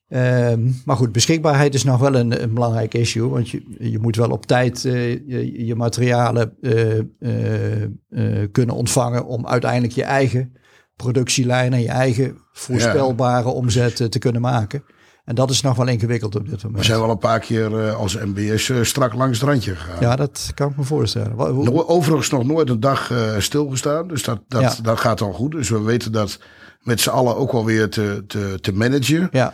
Ehm, 0.10 0.70
maar 0.86 0.96
goed, 0.96 1.12
beschikbaarheid 1.12 1.74
is 1.74 1.84
nog 1.84 2.00
wel 2.00 2.16
een, 2.16 2.42
een 2.44 2.54
belangrijk 2.54 2.94
issue. 2.94 3.30
Want 3.30 3.50
je, 3.50 3.62
je 3.80 4.00
moet 4.00 4.16
wel 4.16 4.30
op 4.30 4.46
tijd 4.46 4.86
eh, 4.86 5.12
je, 5.12 5.66
je 5.66 5.76
materialen 5.76 6.54
eh, 6.62 6.98
eh, 7.00 8.50
kunnen 8.52 8.76
ontvangen 8.76 9.26
om 9.26 9.48
uiteindelijk 9.48 9.94
je 9.94 10.04
eigen 10.04 10.54
productielijn 10.96 11.74
en 11.74 11.82
je 11.82 11.88
eigen 11.90 12.38
voorspelbare 12.52 13.50
omzet 13.50 14.12
te 14.12 14.20
kunnen 14.20 14.42
maken. 14.42 14.84
En 15.26 15.36
dat 15.36 15.50
is 15.50 15.62
nog 15.62 15.76
wel 15.78 15.88
ingewikkeld 15.88 16.36
op 16.36 16.50
dit 16.50 16.62
We 16.62 16.68
moment. 16.68 16.86
zijn 16.86 17.00
wel 17.00 17.10
een 17.10 17.18
paar 17.18 17.40
keer 17.40 17.92
als 17.94 18.18
MBS 18.18 18.72
strak 18.82 19.14
langs 19.14 19.40
het 19.40 19.50
randje 19.50 19.76
gegaan. 19.76 20.02
Ja, 20.02 20.16
dat 20.16 20.52
kan 20.54 20.70
ik 20.70 20.78
me 20.78 20.84
voorstellen. 20.84 21.38
Overigens 21.88 22.30
nog 22.30 22.46
nooit 22.46 22.70
een 22.70 22.80
dag 22.80 23.14
stilgestaan. 23.38 24.08
Dus 24.08 24.24
dat, 24.24 24.42
dat, 24.48 24.62
Ja. 24.62 24.74
dat 24.82 25.00
gaat 25.00 25.22
al 25.22 25.32
goed. 25.34 25.52
Dus 25.52 25.70
we 25.70 25.82
weten 25.82 26.12
dat 26.12 26.40
met 26.82 27.00
z'n 27.00 27.10
allen 27.10 27.36
ook 27.36 27.52
wel 27.52 27.66
weer 27.66 27.90
te, 27.90 28.24
te, 28.28 28.58
te 28.62 28.74
managen. 28.74 29.28
ja, 29.32 29.54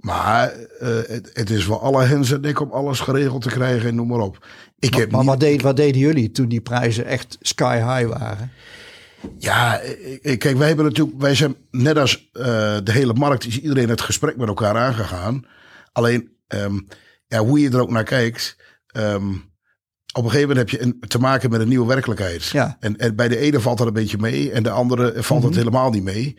Maar 0.00 0.52
eh, 0.52 0.88
het, 1.06 1.30
het 1.32 1.50
is 1.50 1.66
wel 1.66 1.80
alle 1.82 2.04
hens 2.04 2.30
en 2.32 2.40
nek 2.40 2.60
om 2.60 2.70
alles 2.70 3.00
geregeld 3.00 3.42
te 3.42 3.48
krijgen 3.48 3.88
en 3.88 3.94
noem 3.94 4.08
maar 4.08 4.18
op. 4.20 4.46
Ik 4.78 4.94
heb 4.94 5.10
maar 5.10 5.20
niet- 5.20 5.28
wat, 5.28 5.40
deed, 5.40 5.62
wat 5.62 5.76
deden 5.76 6.00
jullie 6.00 6.30
toen 6.30 6.48
die 6.48 6.60
prijzen 6.60 7.04
echt 7.04 7.38
sky 7.40 7.76
high 7.76 8.18
waren? 8.18 8.50
Ja, 9.38 9.80
kijk, 10.22 10.56
wij 10.56 10.66
hebben 10.66 10.84
natuurlijk, 10.84 11.20
wij 11.20 11.34
zijn 11.34 11.54
net 11.70 11.98
als 11.98 12.28
eh, 12.32 12.42
de 12.84 12.92
hele 12.92 13.12
markt, 13.14 13.46
is 13.46 13.60
iedereen 13.60 13.88
het 13.88 14.00
gesprek 14.00 14.36
met 14.36 14.48
elkaar 14.48 14.76
aangegaan. 14.76 15.44
Alleen, 15.92 16.30
ehm, 16.46 16.78
ja, 17.26 17.38
hoe 17.38 17.60
je 17.60 17.70
er 17.70 17.80
ook 17.80 17.90
naar 17.90 18.04
kijkt, 18.04 18.56
ehm, 18.86 19.28
op 20.14 20.24
een 20.24 20.30
gegeven 20.30 20.48
moment 20.48 20.70
heb 20.70 20.80
je 20.80 20.86
een, 20.86 21.00
te 21.08 21.18
maken 21.18 21.50
met 21.50 21.60
een 21.60 21.68
nieuwe 21.68 21.86
werkelijkheid. 21.86 22.44
Ja. 22.44 22.76
En, 22.80 22.96
en 22.96 23.16
bij 23.16 23.28
de 23.28 23.36
ene 23.38 23.60
valt 23.60 23.78
dat 23.78 23.86
een 23.86 23.92
beetje 23.92 24.18
mee 24.18 24.50
en 24.50 24.62
de 24.62 24.70
andere 24.70 25.22
valt 25.22 25.42
het 25.42 25.50
Mhm. 25.50 25.58
helemaal 25.58 25.90
niet 25.90 26.02
mee. 26.04 26.38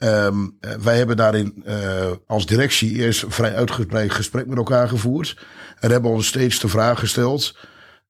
Ehm, 0.00 0.48
eh, 0.60 0.74
wij 0.74 0.96
hebben 0.96 1.16
daarin 1.16 1.62
eh, 1.64 2.10
als 2.26 2.46
directie 2.46 2.96
eerst 2.96 3.22
een 3.22 3.30
vrij 3.30 3.54
uitgebreid 3.54 4.12
gesprek 4.12 4.46
met 4.46 4.56
elkaar 4.56 4.88
gevoerd. 4.88 5.46
En 5.80 5.90
hebben 5.90 6.10
ons 6.10 6.26
steeds 6.26 6.60
de 6.60 6.68
vraag 6.68 6.98
gesteld: 6.98 7.56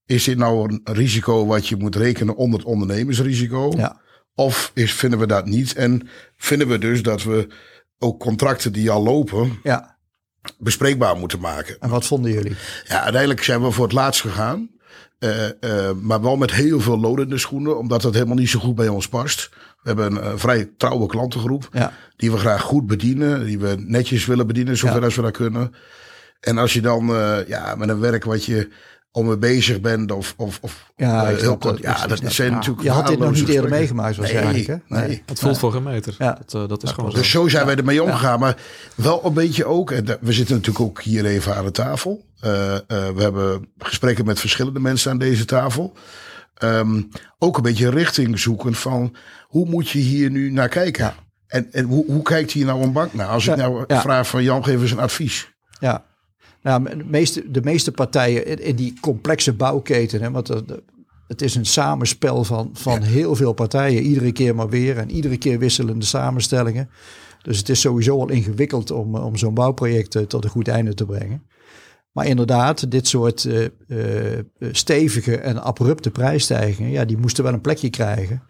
is 0.06 0.25
dit 0.25 0.38
nou 0.38 0.70
een 0.70 0.94
risico 0.94 1.47
wat 1.47 1.68
je 1.68 1.76
moet 1.76 1.97
rekenen 1.97 2.37
onder 2.37 2.59
het 2.59 2.68
ondernemersrisico? 2.68 3.73
Ja. 3.76 4.00
Of 4.35 4.70
is, 4.75 4.92
vinden 4.92 5.18
we 5.18 5.26
dat 5.26 5.47
niet? 5.47 5.75
En 5.75 6.09
vinden 6.37 6.68
we 6.68 6.78
dus 6.78 7.02
dat 7.02 7.23
we 7.23 7.49
ook 7.99 8.20
contracten 8.20 8.73
die 8.73 8.90
al 8.90 9.02
lopen 9.02 9.59
ja. 9.62 9.99
bespreekbaar 10.59 11.16
moeten 11.16 11.40
maken? 11.40 11.76
En 11.80 11.88
wat 11.88 12.06
vonden 12.06 12.32
jullie? 12.32 12.56
Ja, 12.85 13.02
uiteindelijk 13.02 13.42
zijn 13.42 13.62
we 13.62 13.70
voor 13.70 13.85
het 13.85 13.94
laatst 13.94 14.20
gegaan. 14.20 14.70
Eh, 15.21 15.91
maar 16.00 16.21
wel 16.23 16.37
met 16.37 16.53
heel 16.53 16.81
veel 16.81 16.99
lood 17.00 17.19
in 17.19 17.29
de 17.29 17.39
schoenen, 17.39 17.79
omdat 17.79 18.03
dat 18.03 18.15
helemaal 18.15 18.37
niet 18.37 18.49
zo 18.49 18.59
goed 18.61 18.75
bij 18.75 18.89
ons 18.89 19.09
past. 19.09 19.49
We 19.53 19.89
hebben 19.89 20.07
een 20.17 20.23
eh, 20.23 20.33
vrij 20.37 20.71
trouwe 20.77 21.07
klantengroep 21.07 21.69
Ja. 21.73 21.93
die 22.17 22.31
we 22.31 22.37
graag 22.39 22.61
goed 22.62 22.87
bedienen, 22.87 23.45
die 23.45 23.59
we 23.59 23.75
netjes 23.79 24.27
willen 24.27 24.47
bedienen, 24.47 24.77
zover 24.77 24.99
Ja. 24.99 25.05
als 25.05 25.17
we 25.17 25.23
dat 25.23 25.33
kunnen. 25.37 25.75
En 26.41 26.59
als 26.59 26.73
je 26.73 26.81
dan 26.81 27.07
ja, 27.47 27.75
met 27.79 27.89
een 27.89 28.00
werk 28.00 28.25
wat 28.25 28.45
je 28.45 28.69
om 29.12 29.26
mee 29.26 29.37
bezig 29.38 29.81
bent 29.81 30.12
of, 30.12 30.35
of, 30.37 30.59
of 30.62 30.93
Ja, 30.97 31.23
eh, 31.23 31.29
heel 31.29 31.38
snap 31.38 31.61
kort, 31.61 31.83
dat. 31.83 31.83
ja, 31.99 32.07
dat 32.07 32.19
snap- 32.19 32.33
zijn 32.33 32.49
ja. 32.50 32.55
natuurlijk 32.55 32.83
Je 32.83 32.90
had 32.90 33.07
dit 33.07 33.19
nog 33.19 33.29
niet 33.31 33.38
eerder 33.38 33.52
gesprekken. 33.55 33.79
meegemaakt 33.79 34.17
Nee, 34.19 34.33
waarschijnlijk, 34.33 34.67
hè? 34.67 34.76
nee. 35.07 35.23
Het 35.26 35.38
voelt 35.38 35.59
voor 35.59 35.73
geen 35.73 35.83
meter. 35.83 36.14
Ja. 36.19 36.33
Dat, 36.47 36.62
eh, 36.62 36.69
dat 36.69 36.83
is 36.83 36.90
gewoon 36.90 37.11
zo. 37.11 37.17
Dus 37.17 37.31
zo 37.31 37.49
zijn 37.49 37.67
wij 37.67 37.76
ermee 37.76 38.02
omgegaan. 38.02 38.40
Maar 38.40 38.57
wel 38.95 39.25
een 39.25 39.33
beetje 39.33 39.64
ook. 39.64 39.90
En 39.90 40.05
da- 40.05 40.19
we 40.21 40.33
zitten 40.33 40.55
natuurlijk 40.57 40.85
ook 40.85 41.02
hier 41.02 41.25
even 41.25 41.57
aan 41.57 41.64
de 41.64 41.71
tafel. 41.71 42.25
Eh, 42.40 42.75
eh, 42.76 42.81
we 42.88 43.23
hebben 43.23 43.69
gesprekken 43.79 44.25
met 44.25 44.40
verschillende 44.40 44.81
mensen 44.81 45.11
aan 45.11 45.19
deze 45.19 45.45
tafel. 45.45 45.93
Ehm, 46.55 47.02
ook 47.38 47.57
een 47.57 47.62
beetje 47.62 47.90
richting 47.90 48.38
zoeken 48.38 48.75
van 48.75 49.17
hoe 49.47 49.69
moet 49.69 49.88
je 49.88 49.99
hier 49.99 50.31
nu 50.31 50.50
naar 50.52 50.69
kijken? 50.69 51.12
En, 51.47 51.73
en 51.73 51.85
hoe, 51.85 52.05
hoe 52.07 52.23
kijkt 52.23 52.52
hier 52.52 52.67
nou 52.67 52.83
een 52.83 52.93
bank 52.93 53.14
naar? 53.14 53.26
Als 53.29 53.47
ik 53.47 53.57
nou 53.57 53.85
ja. 53.87 54.00
vraag 54.00 54.26
van 54.29 54.43
Jan, 54.43 54.64
geef 54.64 54.81
eens 54.81 54.90
een 54.90 54.99
advies. 54.99 55.52
Ja, 55.81 56.05
nou, 56.62 56.85
de, 56.99 57.05
meeste, 57.05 57.50
de 57.50 57.62
meeste 57.62 57.93
partijen 57.93 58.47
in, 58.47 58.59
in 58.59 58.76
die 58.76 58.99
complexe 59.00 59.52
bouwketen, 59.52 60.23
hè, 60.23 60.31
want 60.31 60.47
dat- 60.47 60.81
het 61.26 61.43
is 61.43 61.55
een 61.55 61.67
samenspel 61.67 62.45
van, 62.45 62.71
van 62.73 63.02
heel 63.02 63.37
veel 63.37 63.52
partijen, 63.52 64.02
iedere 64.02 64.33
keer 64.33 64.55
maar 64.55 64.69
weer 64.69 64.99
en 64.99 65.11
iedere 65.11 65.37
keer 65.38 65.59
wisselende 65.59 66.05
samenstellingen. 66.05 66.90
Dus 67.43 67.59
het 67.59 67.69
is 67.69 67.81
sowieso 67.81 68.21
al 68.21 68.29
ingewikkeld 68.31 68.90
om, 68.90 69.14
eh, 69.17 69.25
om 69.26 69.37
zo'n 69.37 69.55
bouwproject 69.55 70.14
eh, 70.14 70.23
tot 70.23 70.45
een 70.45 70.50
goed 70.50 70.69
einde 70.69 70.95
te 70.95 71.05
brengen. 71.07 71.43
Maar 72.12 72.26
inderdaad, 72.26 72.90
dit 72.90 73.09
soort 73.09 73.45
eh, 73.45 73.67
stevige 74.73 75.37
en 75.37 75.62
abrupte 75.62 76.11
prijsstijgingen, 76.11 76.90
ja, 76.90 77.05
die 77.05 77.17
moesten 77.19 77.45
wel 77.45 77.52
een 77.52 77.61
plekje 77.61 77.90
krijgen. 77.90 78.43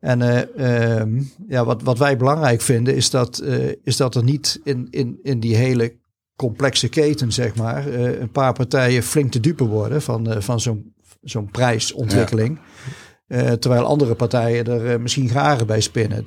En 0.00 0.22
eh, 0.22 0.96
ehm, 1.00 1.22
ja, 1.48 1.64
wat, 1.64 1.82
wat 1.82 1.98
wij 1.98 2.16
belangrijk 2.16 2.60
vinden, 2.60 2.94
is 2.96 3.10
dat, 3.10 3.42
is 3.84 3.96
dat 3.96 4.14
er 4.14 4.24
niet 4.24 4.60
in, 4.64 4.86
in, 4.90 5.18
in 5.22 5.40
die 5.40 5.56
hele 5.56 5.96
complexe 6.38 6.88
keten, 6.88 7.32
zeg 7.32 7.54
maar, 7.54 7.88
eh, 7.88 8.20
een 8.20 8.30
paar 8.30 8.52
partijen 8.52 9.02
flink 9.02 9.30
te 9.30 9.40
dupe 9.40 9.64
worden 9.64 10.02
van, 10.02 10.30
eh, 10.30 10.40
van 10.40 10.60
zo'n 10.60 10.94
zo'n 11.22 11.50
prijsontwikkeling. 11.50 12.58
Eh, 13.26 13.52
terwijl 13.52 13.84
andere 13.84 14.14
partijen 14.14 14.66
er 14.66 15.00
misschien 15.00 15.28
garen 15.28 15.66
bij 15.66 15.80
spinnen. 15.80 16.24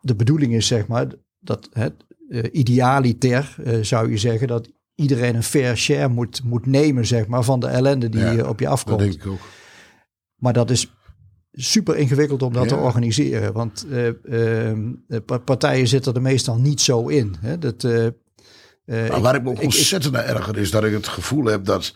De 0.00 0.14
bedoeling 0.16 0.54
is, 0.54 0.66
zeg 0.66 0.86
maar, 0.86 1.06
dat 1.38 1.68
het 1.72 1.94
idealiter 2.52 3.56
zou 3.80 4.10
je 4.10 4.16
zeggen 4.16 4.48
dat 4.48 4.68
iedereen 4.94 5.34
een 5.34 5.42
fair 5.42 5.76
share 5.76 6.08
moet, 6.08 6.42
moet 6.44 6.66
nemen, 6.66 7.06
zeg 7.06 7.26
maar, 7.26 7.42
van 7.42 7.60
de 7.60 7.66
ellende 7.66 8.08
die 8.08 8.20
Ja, 8.20 8.48
op 8.48 8.58
je 8.58 8.64
Dat 8.64 8.74
afkomt. 8.74 8.98
denk 8.98 9.14
ik 9.14 9.26
ook. 9.26 9.40
Maar 10.36 10.52
dat 10.52 10.70
is 10.70 10.97
super 11.60 11.96
ingewikkeld 11.96 12.42
om 12.42 12.52
dat 12.52 12.62
Ja. 12.62 12.68
te 12.68 12.76
organiseren. 12.76 13.52
Want 13.52 13.86
eh, 13.90 14.06
ehm, 14.70 14.80
pa- 15.24 15.38
partijen 15.38 15.88
zitten 15.88 16.14
er 16.14 16.22
meestal 16.22 16.56
niet 16.58 16.80
zo 16.80 17.06
in. 17.08 17.36
Hè? 17.40 17.58
Dat, 17.58 17.84
eh, 17.84 18.06
eh, 18.06 18.12
Maar 19.10 19.20
waar 19.20 19.34
ik 19.34 19.42
me 19.42 19.48
ook 19.50 19.56
ik- 19.58 19.62
ontzettend 19.64 20.12
naar 20.12 20.24
erger 20.24 20.58
is 20.58 20.70
dat 20.70 20.84
ik 20.84 20.92
het 20.92 21.08
gevoel 21.08 21.44
heb 21.44 21.64
dat. 21.64 21.94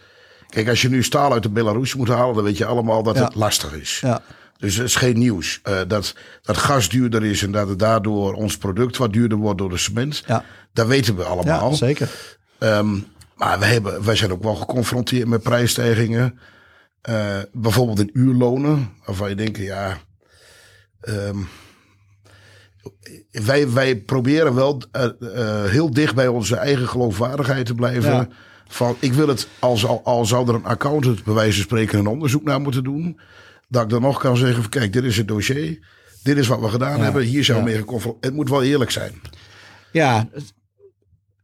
Kijk, 0.49 0.69
als 0.69 0.83
je 0.83 0.89
nu 0.89 1.03
staal 1.03 1.33
uit 1.33 1.43
de 1.43 1.49
Belarus 1.51 1.95
moet 1.95 2.09
halen, 2.09 2.35
dan 2.35 2.45
weet 2.45 2.57
je 2.59 2.65
allemaal 2.67 3.03
dat 3.03 3.17
Ja. 3.17 3.25
het 3.25 3.35
lastig 3.35 3.73
is. 3.73 3.99
ja, 4.01 4.23
Dus 4.59 4.77
het 4.77 4.87
is 4.87 4.97
geen 4.97 5.19
nieuws. 5.19 5.61
Eh, 5.63 5.81
dat, 5.89 6.15
dat 6.43 6.57
gas 6.57 6.89
duurder 6.89 7.25
is 7.25 7.43
en 7.43 7.53
dat 7.53 7.69
het 7.69 7.79
daardoor 7.79 8.33
ons 8.35 8.59
product 8.59 8.97
wat 8.97 9.13
duurder 9.13 9.39
wordt 9.39 9.59
door 9.59 9.71
de 9.71 9.77
cement. 9.79 10.23
ja, 10.27 10.45
Dat 10.73 10.87
weten 10.87 11.17
we 11.17 11.23
allemaal. 11.25 11.71
ja, 11.71 11.77
zeker. 11.77 12.37
Ehm, 12.59 12.99
maar 13.37 13.59
wij, 13.59 13.73
hebben, 13.73 14.05
wij 14.05 14.17
zijn 14.17 14.33
ook 14.33 14.43
wel 14.43 14.55
geconfronteerd 14.55 15.29
met 15.29 15.43
prijsstijgingen. 15.43 16.39
Eh, 17.03 17.39
bijvoorbeeld 17.53 18.01
in 18.01 18.11
uurlonen. 18.13 18.89
Waarvan 19.05 19.29
je 19.29 19.35
denkt, 19.35 19.59
ja... 19.59 19.99
ehm, 21.01 21.37
wij, 23.31 23.71
wij 23.71 23.97
proberen 23.97 24.55
wel 24.55 24.83
eh, 24.93 25.05
eh, 25.05 25.71
heel 25.71 25.91
dicht 25.91 26.15
bij 26.15 26.29
onze 26.29 26.57
eigen 26.57 26.89
geloofwaardigheid 26.89 27.67
te 27.67 27.75
blijven. 27.75 28.13
Ja. 28.13 28.29
Van, 28.69 28.97
ik 28.99 29.13
wil 29.13 29.29
het, 29.29 29.49
als, 29.59 29.87
al, 29.87 30.01
al 30.05 30.27
zou 30.27 30.49
er 30.49 30.55
een 30.55 30.65
accountant 30.65 31.25
bij 31.25 31.35
wijze 31.35 31.53
van 31.55 31.63
spreken 31.63 31.99
een 31.99 32.07
onderzoek 32.07 32.43
naar 32.45 32.61
moeten 32.61 32.85
doen. 32.85 33.21
Dat 33.69 33.83
ik 33.83 33.89
dan 33.89 34.03
nog 34.03 34.19
kan 34.19 34.37
zeggen, 34.37 34.61
van, 34.63 34.71
kijk, 34.71 34.93
dit 34.93 35.05
is 35.05 35.17
het 35.17 35.29
dossier. 35.29 35.79
Dit 36.23 36.37
is 36.37 36.47
wat 36.47 36.61
we 36.61 36.69
gedaan 36.69 36.97
Ja. 36.97 37.03
hebben. 37.03 37.23
Hier 37.23 37.45
zijn 37.45 37.59
we 37.59 37.65
Ja. 37.65 37.71
mee 37.71 37.79
geconfronteerd. 37.81 38.25
Het 38.25 38.35
moet 38.35 38.49
wel 38.49 38.63
eerlijk 38.63 38.91
zijn. 38.91 39.13
Ja, 39.93 40.29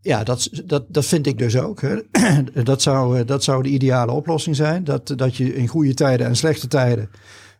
ja 0.08 0.24
dat, 0.24 0.50
dat, 0.64 0.84
dat 0.88 1.04
vind 1.04 1.26
ik 1.26 1.38
dus 1.38 1.56
ook. 1.56 1.80
Hè. 1.80 1.96
Dat, 2.64 2.82
zou, 2.82 3.18
eh, 3.18 3.26
dat 3.26 3.44
zou 3.44 3.62
de 3.62 3.68
ideale 3.68 4.12
oplossing 4.12 4.56
zijn. 4.56 4.84
Dat, 4.84 5.12
dat 5.16 5.36
je 5.36 5.54
in 5.54 5.68
goede 5.68 5.94
tijden 5.94 6.26
en 6.26 6.36
slechte 6.36 6.68
tijden 6.68 7.10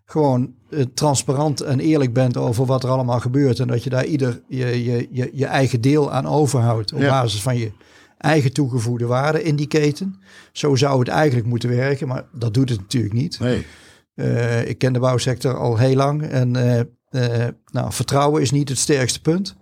gewoon 0.05 0.55
eh, 0.71 0.85
transparant 0.95 1.61
en 1.61 1.81
eerlijk 1.81 2.13
bent 2.13 2.37
over 2.37 2.67
wat 2.67 2.83
er 2.83 2.91
allemaal 2.91 3.21
gebeurt. 3.21 3.61
En 3.61 3.67
dat 3.67 3.85
je 3.85 3.91
daar 3.91 4.05
ieder 4.05 4.43
je, 4.49 4.85
je, 4.85 5.09
je, 5.11 5.31
je 5.33 5.47
eigen 5.47 5.81
deel 5.81 6.13
aan 6.13 6.27
overhoudt 6.27 6.93
op 6.93 7.01
Ja. 7.01 7.09
basis 7.09 7.43
van 7.43 7.57
je 7.57 7.73
eigen 8.19 8.53
toegevoegde 8.53 9.07
waarde 9.07 9.43
in 9.43 9.57
die 9.57 9.67
keten. 9.69 10.21
Zo 10.53 10.75
zou 10.75 10.99
het 10.99 11.09
eigenlijk 11.09 11.47
moeten 11.47 11.69
werken, 11.69 12.09
maar 12.09 12.25
dat 12.33 12.55
doet 12.55 12.69
het 12.69 12.81
natuurlijk 12.81 13.15
niet. 13.15 13.39
Nee. 13.41 13.67
Eh, 14.15 14.69
ik 14.69 14.79
ken 14.79 14.93
de 14.93 14.99
bouwsector 14.99 15.57
al 15.57 15.77
heel 15.77 15.97
lang 15.97 16.23
en 16.23 16.51
nou, 17.73 17.93
vertrouwen 17.93 18.43
is 18.43 18.51
niet 18.51 18.69
het 18.69 18.79
sterkste 18.79 19.21
punt. 19.21 19.57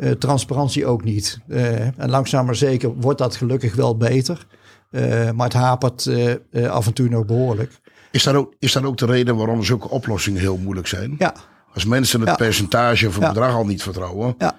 Eh, 0.00 0.10
transparantie 0.10 0.86
ook 0.86 1.04
niet. 1.04 1.38
Eh, 1.48 1.98
en 1.98 2.10
langzaam 2.10 2.46
maar 2.46 2.54
zeker 2.54 2.94
wordt 2.94 3.18
dat 3.18 3.36
gelukkig 3.36 3.74
wel 3.74 3.96
beter. 3.96 4.46
Eh, 4.90 5.30
maar 5.30 5.46
het 5.46 5.52
hapert 5.56 6.08
af 6.68 6.86
en 6.86 6.92
toe 6.92 7.08
nog 7.08 7.24
behoorlijk. 7.26 7.80
Is 8.10 8.22
dat, 8.22 8.34
ook, 8.34 8.54
is 8.58 8.72
dat 8.72 8.82
ook 8.84 8.96
de 8.96 9.06
reden 9.06 9.36
waarom 9.36 9.64
zulke 9.64 9.88
oplossingen 9.88 10.40
heel 10.40 10.56
moeilijk 10.56 10.86
zijn? 10.86 11.14
Ja, 11.18 11.34
Als 11.74 11.84
mensen 11.84 12.20
het 12.20 12.28
Ja. 12.28 12.34
percentage 12.34 13.06
het 13.06 13.14
Ja. 13.16 13.28
bedrag 13.28 13.54
al 13.54 13.66
niet 13.66 13.82
vertrouwen, 13.82 14.34
ja. 14.38 14.56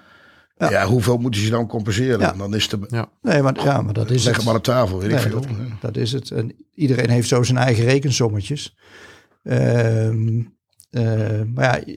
ja. 0.56 0.70
Ja. 0.70 0.86
hoeveel 0.86 1.16
moeten 1.16 1.40
ze 1.40 1.50
dan 1.50 1.66
compenseren? 1.66 2.20
Ja. 2.20 2.32
Dan 2.32 2.54
is 2.54 2.68
de, 2.68 2.78
Ja. 2.88 3.08
Nee, 3.22 3.42
maar, 3.42 3.64
ja, 3.64 3.82
maar 3.82 3.92
dat 3.94 4.10
is 4.10 4.24
leg 4.24 4.36
het. 4.36 4.44
maar 4.44 4.54
op 4.54 4.62
tafel, 4.62 4.98
weet 4.98 5.08
Nee, 5.08 5.16
ik 5.16 5.22
veel. 5.30 5.40
dat, 5.40 5.48
dat 5.80 5.96
is 5.96 6.12
het. 6.12 6.30
En 6.30 6.54
iedereen 6.74 7.10
heeft 7.10 7.28
zo 7.28 7.42
zijn 7.42 7.58
eigen 7.58 7.84
rekensommetjes. 7.84 8.76
Ehm, 9.42 10.40
eh, 10.90 11.40
maar 11.54 11.64
ja, 11.88 11.94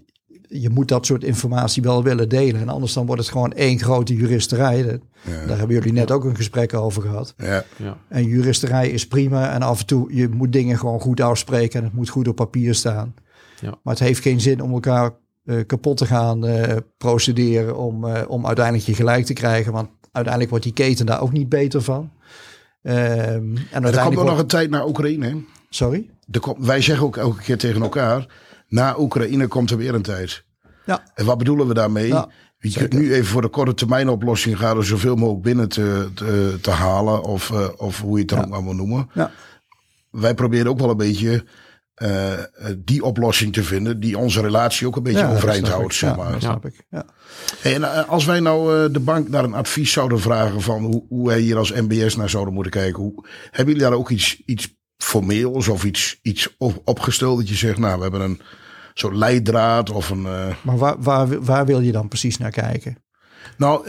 je, 0.47 0.69
moet 0.69 0.87
dat 0.87 1.05
soort 1.05 1.23
informatie 1.23 1.81
wel 1.81 2.03
willen 2.03 2.29
delen. 2.29 2.61
En 2.61 2.69
anders 2.69 2.93
dan 2.93 3.05
wordt 3.05 3.21
het 3.21 3.31
gewoon 3.31 3.53
één 3.53 3.79
grote 3.79 4.15
juristerij. 4.15 4.99
Ja. 5.21 5.45
Daar 5.47 5.57
hebben 5.57 5.75
jullie 5.75 5.93
net 5.93 6.11
ook 6.11 6.23
een 6.23 6.35
gesprek 6.35 6.73
over 6.73 7.01
gehad. 7.01 7.33
Ja. 7.37 7.63
Ja. 7.75 7.97
En 8.07 8.23
juristerij 8.23 8.89
is 8.89 9.07
prima. 9.07 9.53
En 9.53 9.61
af 9.61 9.79
en 9.79 9.85
toe, 9.85 10.15
je 10.15 10.29
moet 10.29 10.51
dingen 10.53 10.77
gewoon 10.77 10.99
goed 10.99 11.21
afspreken. 11.21 11.79
En 11.79 11.85
het 11.85 11.93
moet 11.93 12.09
goed 12.09 12.27
op 12.27 12.35
papier 12.35 12.75
staan. 12.75 13.13
Ja. 13.59 13.69
Maar 13.83 13.93
het 13.93 14.03
heeft 14.03 14.21
geen 14.21 14.41
zin 14.41 14.61
om 14.61 14.73
elkaar 14.73 15.11
eh, 15.45 15.57
kapot 15.65 15.97
te 15.97 16.05
gaan 16.05 16.45
eh, 16.45 16.77
procederen. 16.97 17.77
Om, 17.77 18.05
eh, 18.05 18.21
om 18.27 18.45
uiteindelijk 18.45 18.85
je 18.85 18.93
gelijk 18.93 19.25
te 19.25 19.33
krijgen. 19.33 19.71
Want 19.71 19.89
uiteindelijk 20.11 20.49
wordt 20.49 20.65
die 20.65 20.73
keten 20.73 21.05
daar 21.05 21.21
ook 21.21 21.31
niet 21.31 21.49
beter 21.49 21.81
van. 21.81 22.11
Ehm, 22.81 22.95
en 22.95 23.01
En 23.01 23.55
er 23.55 23.71
uiteindelijk 23.71 24.03
komt 24.03 24.17
ook 24.17 24.25
nog 24.25 24.39
een 24.39 24.47
tijd 24.47 24.69
naar 24.69 24.87
Oekraïne. 24.87 25.25
hè? 25.25 25.35
Sorry? 25.69 26.09
Komt, 26.39 26.65
wij 26.65 26.81
zeggen 26.81 27.05
ook 27.05 27.17
elke 27.17 27.41
keer 27.41 27.57
tegen 27.57 27.81
elkaar, 27.81 28.27
na 28.75 28.99
Oekraïne 28.99 29.47
komt 29.47 29.71
er 29.71 29.77
weer 29.77 29.93
een 29.95 30.01
tijd. 30.01 30.43
Ja. 30.85 31.03
En 31.13 31.25
wat 31.25 31.37
bedoelen 31.37 31.67
we 31.67 31.73
daarmee? 31.73 32.07
Ja, 32.07 32.29
je 32.57 32.79
kunt 32.79 32.93
nu 32.93 33.13
even 33.13 33.25
voor 33.25 33.41
de 33.41 33.47
korte 33.47 33.73
termijn 33.73 34.09
oplossing 34.09 34.57
gaan 34.57 34.77
er 34.77 34.85
zoveel 34.85 35.15
mogelijk 35.15 35.43
binnen 35.43 35.69
te, 35.69 36.09
te, 36.13 36.57
te 36.61 36.71
halen. 36.71 37.23
Of, 37.23 37.51
eh, 37.51 37.67
of 37.77 38.01
hoe 38.01 38.13
je 38.13 38.19
het 38.19 38.29
dan 38.29 38.43
ook 38.43 38.49
maar 38.49 38.63
wil 38.63 38.73
noemen. 38.73 39.09
Ja. 39.13 39.31
Wij 40.11 40.33
proberen 40.33 40.67
ook 40.67 40.79
wel 40.79 40.89
een 40.89 40.97
beetje 40.97 41.45
eh, 41.93 42.33
eh, 42.33 42.45
die 42.77 43.03
oplossing 43.03 43.53
te 43.53 43.63
vinden. 43.63 43.99
Die 43.99 44.17
onze 44.17 44.41
relatie 44.41 44.87
ook 44.87 44.95
een 44.95 45.03
beetje 45.03 45.27
overeind 45.27 45.67
houdt. 45.67 45.93
Zeg 45.93 46.09
Ja, 46.09 46.15
maar. 46.15 46.41
snap 46.41 46.65
ik. 46.65 46.85
Ja. 46.89 47.05
Hey, 47.59 47.73
en 47.73 48.07
als 48.07 48.25
wij 48.25 48.39
nou 48.39 48.91
de 48.91 48.99
bank 48.99 49.29
naar 49.29 49.43
een 49.43 49.53
advies 49.53 49.91
zouden 49.91 50.19
vragen 50.19 50.61
van 50.61 50.83
hoe, 50.83 51.05
hoe 51.09 51.27
wij 51.27 51.39
hier 51.39 51.57
als 51.57 51.71
MBS 51.71 52.15
naar 52.15 52.29
zouden 52.29 52.53
moeten 52.53 52.71
kijken. 52.71 53.03
Hoe, 53.03 53.25
hebben 53.51 53.73
jullie 53.73 53.89
daar 53.89 53.99
ook 53.99 54.09
iets, 54.09 54.41
iets 54.45 54.75
formeels 54.97 55.67
of 55.67 55.83
iets, 55.83 56.19
iets 56.21 56.55
op, 56.57 56.81
opgesteld 56.83 57.37
dat 57.37 57.49
je 57.49 57.55
zegt, 57.55 57.77
nou 57.77 57.95
we 57.95 58.01
hebben 58.01 58.21
een 58.21 58.41
soort 58.99 59.15
leidraad 59.15 59.89
of 59.89 60.09
een... 60.09 60.25
eh, 60.25 60.55
Maar 60.61 60.77
waar, 60.77 60.95
waar, 60.99 61.43
waar 61.43 61.65
wil 61.65 61.79
je 61.79 61.91
dan 61.91 62.07
precies 62.07 62.37
naar 62.37 62.51
kijken? 62.51 62.97
nou, 63.57 63.85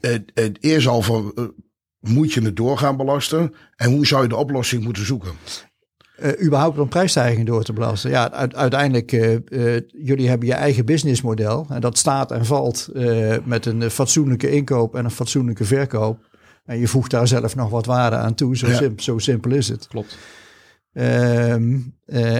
eh, 0.00 0.18
eh, 0.34 0.50
eerst 0.60 0.86
al 0.86 1.02
van, 1.02 1.52
moet 2.00 2.32
je 2.32 2.42
het 2.42 2.56
door 2.56 2.78
gaan 2.78 2.96
belasten? 2.96 3.54
En 3.76 3.90
hoe 3.90 4.06
zou 4.06 4.22
je 4.22 4.28
de 4.28 4.36
oplossing 4.36 4.84
moeten 4.84 5.06
zoeken? 5.06 5.32
Uh, 6.22 6.42
überhaupt 6.44 6.78
om 6.78 6.88
prijsstijging 6.88 7.46
door 7.46 7.62
te 7.64 7.72
belasten. 7.72 8.10
Ja, 8.10 8.30
uiteindelijk, 8.52 9.12
uh, 9.12 9.38
uh, 9.48 9.80
jullie 9.86 10.28
hebben 10.28 10.48
je 10.48 10.54
eigen 10.54 10.84
businessmodel. 10.84 11.66
En 11.68 11.80
dat 11.80 11.98
staat 11.98 12.30
en 12.30 12.44
valt 12.44 12.88
met 13.44 13.66
een 13.66 13.90
fatsoenlijke 13.90 14.50
inkoop 14.50 14.94
en 14.94 15.04
een 15.04 15.10
fatsoenlijke 15.10 15.64
verkoop. 15.64 16.18
En 16.64 16.78
je 16.78 16.88
voegt 16.88 17.10
daar 17.10 17.28
zelf 17.28 17.56
nog 17.56 17.70
wat 17.70 17.86
waarde 17.86 18.16
aan 18.16 18.34
toe. 18.34 18.56
Zo, 18.56 18.68
ja. 18.68 18.90
zo 18.96 19.18
simpel 19.18 19.50
is 19.50 19.68
het. 19.68 19.88
Klopt. 19.88 20.18
Ehm, 20.92 21.78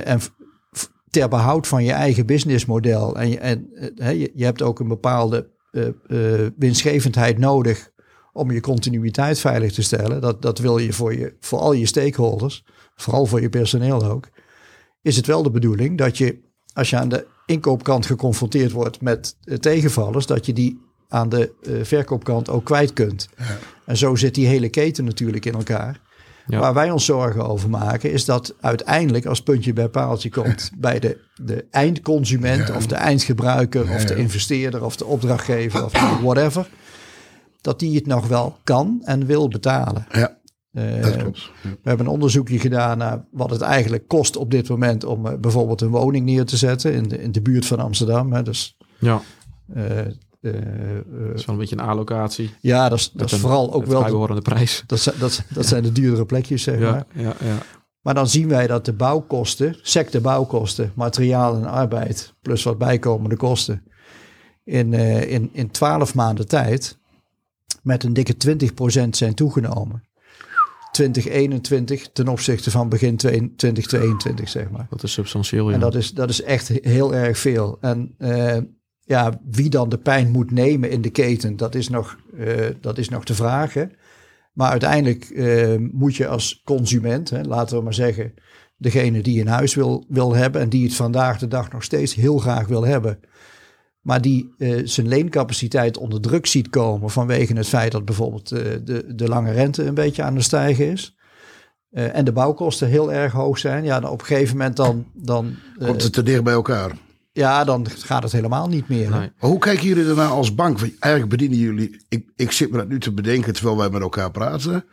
en 0.05 0.21
ter 1.15 1.29
behoud 1.29 1.67
van 1.67 1.85
je 1.85 1.93
eigen 1.93 2.27
businessmodel. 2.27 3.17
En, 3.17 3.29
je, 3.29 3.39
en 3.39 3.69
je, 3.97 4.31
je 4.35 4.45
hebt 4.45 4.63
ook 4.63 4.81
een 4.81 4.89
bepaalde 4.89 5.53
winstgevendheid 6.57 7.39
nodig 7.39 7.91
om 8.33 8.51
je 8.51 8.61
continuïteit 8.61 9.39
veilig 9.39 9.73
te 9.73 9.83
stellen. 9.83 10.21
Dat, 10.21 10.43
dat 10.43 10.59
wil 10.59 10.79
je 10.79 10.93
voor, 10.93 11.15
je 11.15 11.37
voor 11.41 11.59
al 11.59 11.73
je 11.73 11.87
stakeholders, 11.87 12.65
vooral 12.97 13.27
voor 13.27 13.41
je 13.41 13.49
personeel 13.49 14.05
ook. 14.05 14.29
Is 15.03 15.17
het 15.17 15.27
wel 15.27 15.43
de 15.43 15.51
bedoeling 15.51 15.99
dat 15.99 16.19
je, 16.19 16.39
als 16.73 16.91
je 16.91 16.97
aan 16.97 17.09
de 17.09 17.27
inkoopkant 17.47 18.07
geconfronteerd 18.07 18.73
wordt 18.73 19.01
met 19.01 19.37
tegenvallers, 19.61 20.27
dat 20.27 20.47
je 20.47 20.53
die 20.53 20.81
aan 21.09 21.29
de 21.29 21.53
verkoopkant 21.83 22.51
ook 22.51 22.65
kwijt 22.65 22.93
kunt. 22.93 23.29
Ja. 23.39 23.59
En 23.85 23.97
zo 23.97 24.15
zit 24.15 24.35
die 24.35 24.47
hele 24.47 24.69
keten 24.69 25.05
natuurlijk 25.05 25.45
in 25.45 25.55
elkaar. 25.55 26.01
Ja. 26.47 26.59
Waar 26.61 26.75
wij 26.75 26.91
ons 26.91 27.05
zorgen 27.05 27.47
over 27.49 27.71
maken, 27.71 28.13
is 28.13 28.25
dat 28.25 28.55
uiteindelijk 28.61 29.27
als 29.27 29.43
puntje 29.43 29.73
bij 29.73 29.89
paaltje 29.89 30.31
komt 30.31 30.71
bij 30.79 30.99
de, 30.99 31.19
de 31.35 31.67
eindconsument 31.71 32.69
ja. 32.69 32.75
of 32.77 32.87
de 32.87 32.95
eindgebruiker 32.95 33.91
of 33.91 34.05
de 34.05 34.17
investeerder 34.17 34.85
of 34.85 34.97
de 34.97 35.05
opdrachtgever 35.05 35.85
of 35.85 35.93
whatever 36.23 36.69
dat 37.61 37.79
die 37.79 37.95
het 37.95 38.07
nog 38.07 38.29
wel 38.29 38.57
kan 38.65 39.01
en 39.05 39.27
wil 39.27 39.49
betalen. 39.49 40.07
Ja, 40.13 40.37
uh, 40.73 41.03
dat 41.03 41.17
klopt. 41.17 41.51
We 41.63 41.69
hebben 41.83 42.07
een 42.07 42.13
onderzoekje 42.13 42.59
gedaan 42.59 42.99
naar 42.99 43.25
wat 43.31 43.51
het 43.51 43.61
eigenlijk 43.61 44.09
kost 44.09 44.37
op 44.37 44.51
dit 44.51 44.69
moment 44.69 45.05
om 45.05 45.27
uh, 45.27 45.33
bijvoorbeeld 45.41 45.81
een 45.81 45.89
woning 45.89 46.27
neer 46.27 46.45
te 46.45 46.57
zetten 46.57 46.93
in 46.93 47.09
de, 47.09 47.23
in 47.23 47.33
de 47.33 47.43
buurt 47.43 47.67
van 47.67 47.79
Amsterdam. 47.79 48.33
Hè. 48.33 48.43
Dus, 48.43 48.77
ja. 48.99 49.21
Uh, 49.77 49.83
dat 50.53 51.35
is 51.35 51.45
wel 51.45 51.55
een 51.55 51.57
beetje 51.57 51.77
een 51.77 51.87
allocatie. 51.87 52.51
Ja, 52.61 52.89
dat 52.89 52.99
is, 52.99 53.11
dat 53.13 53.33
is 53.33 53.39
vooral 53.39 53.73
ook 53.73 53.87
wel 53.87 54.27
de 54.27 54.43
prijs. 54.43 54.85
Dat, 54.87 55.05
dat, 55.05 55.19
dat 55.19 55.45
ja. 55.55 55.63
zijn 55.63 55.83
de 55.83 55.93
duurdere 55.93 56.27
plekjes, 56.27 56.63
zeg 56.63 56.79
ja, 56.79 56.91
maar. 56.91 57.05
Ja, 57.13 57.35
ja. 57.41 57.59
Maar 58.01 58.15
dan 58.15 58.29
zien 58.29 58.49
wij 58.49 58.67
dat 58.67 58.85
de 58.85 58.93
bouwkosten, 58.93 59.77
secte 59.83 60.21
bouwkosten, 60.21 60.93
materiaal 60.95 61.57
en 61.57 61.65
arbeid, 61.65 62.35
plus 62.43 62.63
wat 62.63 62.79
bijkomende 62.79 63.37
kosten, 63.37 63.83
in, 64.65 64.93
in, 64.93 65.51
in 65.53 65.71
12 65.71 66.15
maanden 66.15 66.49
tijd 66.49 66.99
met 67.83 68.05
een 68.05 68.13
dikke 68.13 68.35
20% 69.05 69.09
zijn 69.11 69.35
toegenomen. 69.35 70.03
2021 70.93 72.09
ten 72.13 72.29
opzichte 72.29 72.71
van 72.71 72.89
begin 72.89 73.17
2022, 73.17 74.49
zeg 74.49 74.71
maar. 74.71 74.87
Dat 74.91 75.03
is 75.03 75.13
substantieel, 75.13 75.69
ja. 75.69 75.75
En 75.75 75.81
dat 75.81 75.95
is, 75.95 76.13
dat 76.13 76.29
is 76.29 76.43
echt 76.43 76.69
heel 76.69 77.15
erg 77.15 77.39
veel. 77.39 77.79
En 77.81 78.15
uh, 78.19 78.57
ja, 79.05 79.41
wie 79.51 79.71
dan 79.71 79.89
de 79.89 79.99
pijn 79.99 80.31
moet 80.31 80.51
nemen 80.51 80.91
in 80.91 81.03
de 81.03 81.11
keten, 81.11 81.57
dat 81.57 81.75
is 81.75 81.89
nog, 81.89 82.17
uh, 82.35 82.67
dat 82.81 82.99
is 82.99 83.09
nog 83.09 83.25
te 83.25 83.35
vragen. 83.35 83.93
Maar 84.53 84.71
uiteindelijk 84.71 85.31
uh, 85.31 85.77
moet 85.93 86.17
je 86.17 86.29
als 86.29 86.63
consument, 86.65 87.31
hè, 87.31 87.43
laten 87.43 87.77
we 87.77 87.83
maar 87.83 87.95
zeggen, 87.95 88.35
degene 88.77 89.23
die 89.23 89.41
een 89.41 89.47
huis 89.47 89.75
wil, 89.75 90.05
wil 90.09 90.35
hebben 90.35 90.61
en 90.61 90.69
die 90.69 90.85
het 90.85 90.95
vandaag 90.95 91.39
de 91.39 91.49
dag 91.49 91.73
nog 91.73 91.83
steeds 91.83 92.15
heel 92.15 92.39
graag 92.39 92.67
wil 92.67 92.85
hebben, 92.85 93.21
maar 94.01 94.21
die 94.21 94.55
uh, 94.59 94.81
zijn 94.85 95.09
leencapaciteit 95.09 95.97
onder 95.97 96.21
druk 96.21 96.47
ziet 96.47 96.69
komen 96.69 97.11
vanwege 97.11 97.57
het 97.57 97.69
feit 97.69 97.93
dat 97.93 98.05
bijvoorbeeld 98.05 98.49
de, 98.49 99.13
de 99.15 99.29
lange 99.29 99.53
rente 99.53 99.85
een 99.85 99.95
beetje 99.95 100.23
aan 100.23 100.35
het 100.35 100.45
stijgen 100.45 100.91
is. 100.91 101.17
En 101.91 102.25
de 102.25 102.33
bouwkosten 102.33 102.89
heel 102.89 103.13
erg 103.13 103.33
hoog 103.33 103.59
zijn. 103.59 103.85
Ja, 103.85 104.01
dan 104.01 104.11
op 104.11 104.21
een 104.21 104.27
gegeven 104.27 104.57
moment 104.57 104.77
dan... 104.77 105.07
dan 105.13 105.55
Komt 105.79 106.03
het 106.03 106.13
te 106.13 106.23
dicht 106.23 106.45
bij 106.45 106.53
elkaar? 106.53 106.93
Ja, 107.37 107.65
dan 107.65 107.87
gaat 107.91 108.23
het 108.23 108.33
helemaal 108.33 108.69
niet 108.69 108.89
meer. 108.89 109.11
Nee. 109.11 109.31
Maar 109.41 109.51
hoe 109.51 109.59
kijken 109.59 109.87
jullie 109.87 110.09
ernaar 110.09 110.29
als 110.29 110.55
bank? 110.55 110.79
Want 110.79 110.99
eigenlijk 110.99 111.33
bedienen 111.33 111.59
jullie... 111.59 112.05
Ik, 112.09 112.29
ik 112.37 112.53
zit 112.53 112.71
me 112.71 112.77
dat 112.77 112.89
nu 112.89 113.01
te 113.01 113.13
bedenken 113.13 113.53
terwijl 113.53 113.77
wij 113.77 113.91
met 113.91 114.03
elkaar 114.03 114.31
praten. 114.31 114.85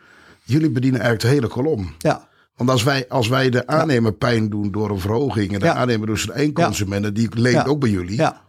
Jullie 0.42 0.70
bedienen 0.70 1.00
eigenlijk 1.00 1.30
de 1.30 1.40
hele 1.40 1.54
kolom. 1.54 1.94
Ja. 1.98 2.28
Want 2.56 2.70
als 2.70 2.82
wij, 2.82 3.08
als 3.08 3.28
wij 3.28 3.50
de 3.50 3.66
aannemer 3.66 4.12
pijn 4.12 4.48
doen 4.48 4.70
door 4.70 4.90
een 4.90 5.00
verhoging... 5.00 5.52
en 5.52 5.58
de 5.58 5.64
ja. 5.64 5.74
aannemer 5.74 6.06
door 6.06 6.18
zijn 6.18 6.36
eindconsumenten... 6.36 7.14
die 7.14 7.28
leent 7.38 7.54
ja. 7.54 7.64
ook 7.64 7.80
bij 7.80 7.90
jullie... 7.90 8.16
Ja. 8.16 8.42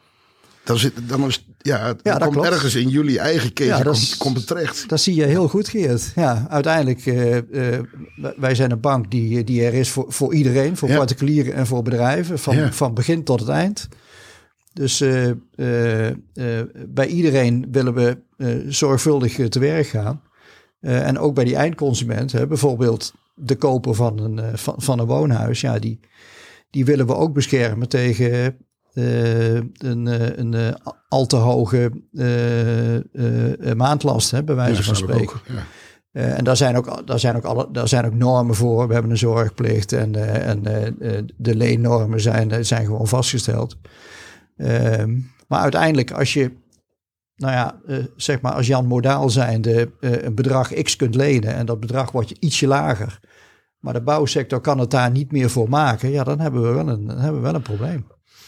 Dan, 0.64 0.78
zit, 0.78 0.94
dan, 1.08 1.26
is, 1.26 1.46
ja, 1.58 1.94
dan 2.02 2.20
komt 2.20 2.32
klopt. 2.32 2.48
ergens 2.48 2.76
in 2.76 2.90
jullie 2.90 3.20
eigen 3.20 3.52
ja, 3.54 3.82
komt, 3.82 4.18
komt 4.18 4.38
het 4.38 4.48
terecht. 4.48 4.90
Dat 4.90 5.02
zie 5.02 5.16
je 5.16 5.24
heel 5.24 5.48
goed, 5.48 5.68
Geert. 5.68 6.12
Ja, 6.16 6.46
uiteindelijk, 6.50 7.06
uh, 7.06 7.36
uh, 7.36 7.80
wij 8.36 8.56
zijn 8.56 8.72
een 8.72 8.80
bank 8.80 9.12
die, 9.12 9.44
die 9.44 9.64
er 9.64 9.74
is 9.74 9.90
voor, 9.90 10.06
voor 10.08 10.34
iedereen, 10.34 10.78
voor 10.78 10.90
ja. 10.90 10.98
particulieren 10.98 11.54
en 11.54 11.68
voor 11.68 11.84
bedrijven, 11.84 12.40
van, 12.40 12.74
van 12.74 12.94
begin 12.94 13.24
tot 13.24 13.40
het 13.40 13.50
eind. 13.50 13.88
Dus 14.74 15.02
uh, 15.02 15.32
bij 16.88 17.08
iedereen 17.08 17.68
willen 17.72 17.94
we 17.94 18.18
zorgvuldig 18.68 19.50
te 19.50 19.60
werk 19.60 19.88
gaan. 19.88 20.22
en 20.80 21.20
ook 21.20 21.36
bij 21.36 21.44
die 21.44 21.56
eindconsument, 21.56 22.32
hè, 22.32 22.48
bijvoorbeeld 22.48 23.14
de 23.36 23.56
koper 23.56 23.96
van 23.96 24.20
een, 24.20 24.58
van, 24.58 24.76
van 24.78 25.00
een 25.00 25.06
woonhuis, 25.06 25.62
ja, 25.62 25.80
die, 25.80 26.00
die 26.70 26.86
willen 26.86 27.08
we 27.08 27.16
ook 27.16 27.34
beschermen 27.34 27.90
tegen 27.90 28.58
uh, 28.94 29.56
een, 29.56 29.72
een, 29.78 30.54
een 30.54 30.78
al 31.08 31.26
te 31.26 31.36
hoge 31.36 31.92
uh, 32.12 33.74
maandlast, 33.74 34.32
hè, 34.32 34.44
bij 34.44 34.56
wijze 34.56 34.80
ja, 34.80 34.84
van 34.84 34.96
spreken. 34.96 35.36
Ook, 35.36 35.44
ja. 35.48 35.64
En 36.12 36.44
daar 36.44 36.58
zijn, 36.58 36.78
ook, 36.78 37.08
daar, 37.08 37.20
zijn 37.20 37.36
ook 37.36 37.44
alle, 37.44 37.68
daar 37.72 37.88
zijn 37.88 38.06
ook 38.06 38.14
normen 38.14 38.56
voor. 38.56 38.88
We 38.88 38.94
hebben 38.94 39.12
een 39.12 39.18
zorgplicht 39.18 39.92
en, 39.92 40.16
en 40.46 40.64
de 41.38 41.56
leennormen 41.56 42.22
zijn, 42.22 42.66
zijn 42.66 42.86
gewoon 42.86 43.08
vastgesteld. 43.08 43.78
Ehm, 44.58 45.20
maar 45.48 45.60
uiteindelijk, 45.60 46.12
als 46.12 46.34
je, 46.34 46.52
nou 47.36 47.54
ja, 47.54 47.80
zeg 48.16 48.42
maar, 48.42 48.54
als 48.54 48.68
Jan 48.68 48.86
Modaal 48.86 49.30
zijnde 49.30 49.92
een 50.00 50.36
bedrag 50.36 50.74
X 50.74 50.96
kunt 50.96 51.16
lenen 51.16 51.54
en 51.54 51.66
dat 51.66 51.80
bedrag 51.80 52.12
wordt 52.12 52.30
je 52.30 52.38
ietsje 52.40 52.68
lager, 52.68 53.20
maar 53.80 53.94
de 53.94 54.02
bouwsector 54.02 54.62
kan 54.62 54.80
het 54.80 54.92
daar 54.92 55.12
niet 55.12 55.32
meer 55.32 55.50
voor 55.50 55.70
maken, 55.70 56.10
ja, 56.10 56.24
dan 56.24 56.40
hebben 56.40 56.62
we 56.62 56.70
wel 56.70 56.88
een, 56.88 57.08
hebben 57.08 57.42
we 57.42 57.48
wel 57.48 57.56
een 57.56 57.62
probleem. 57.62 58.06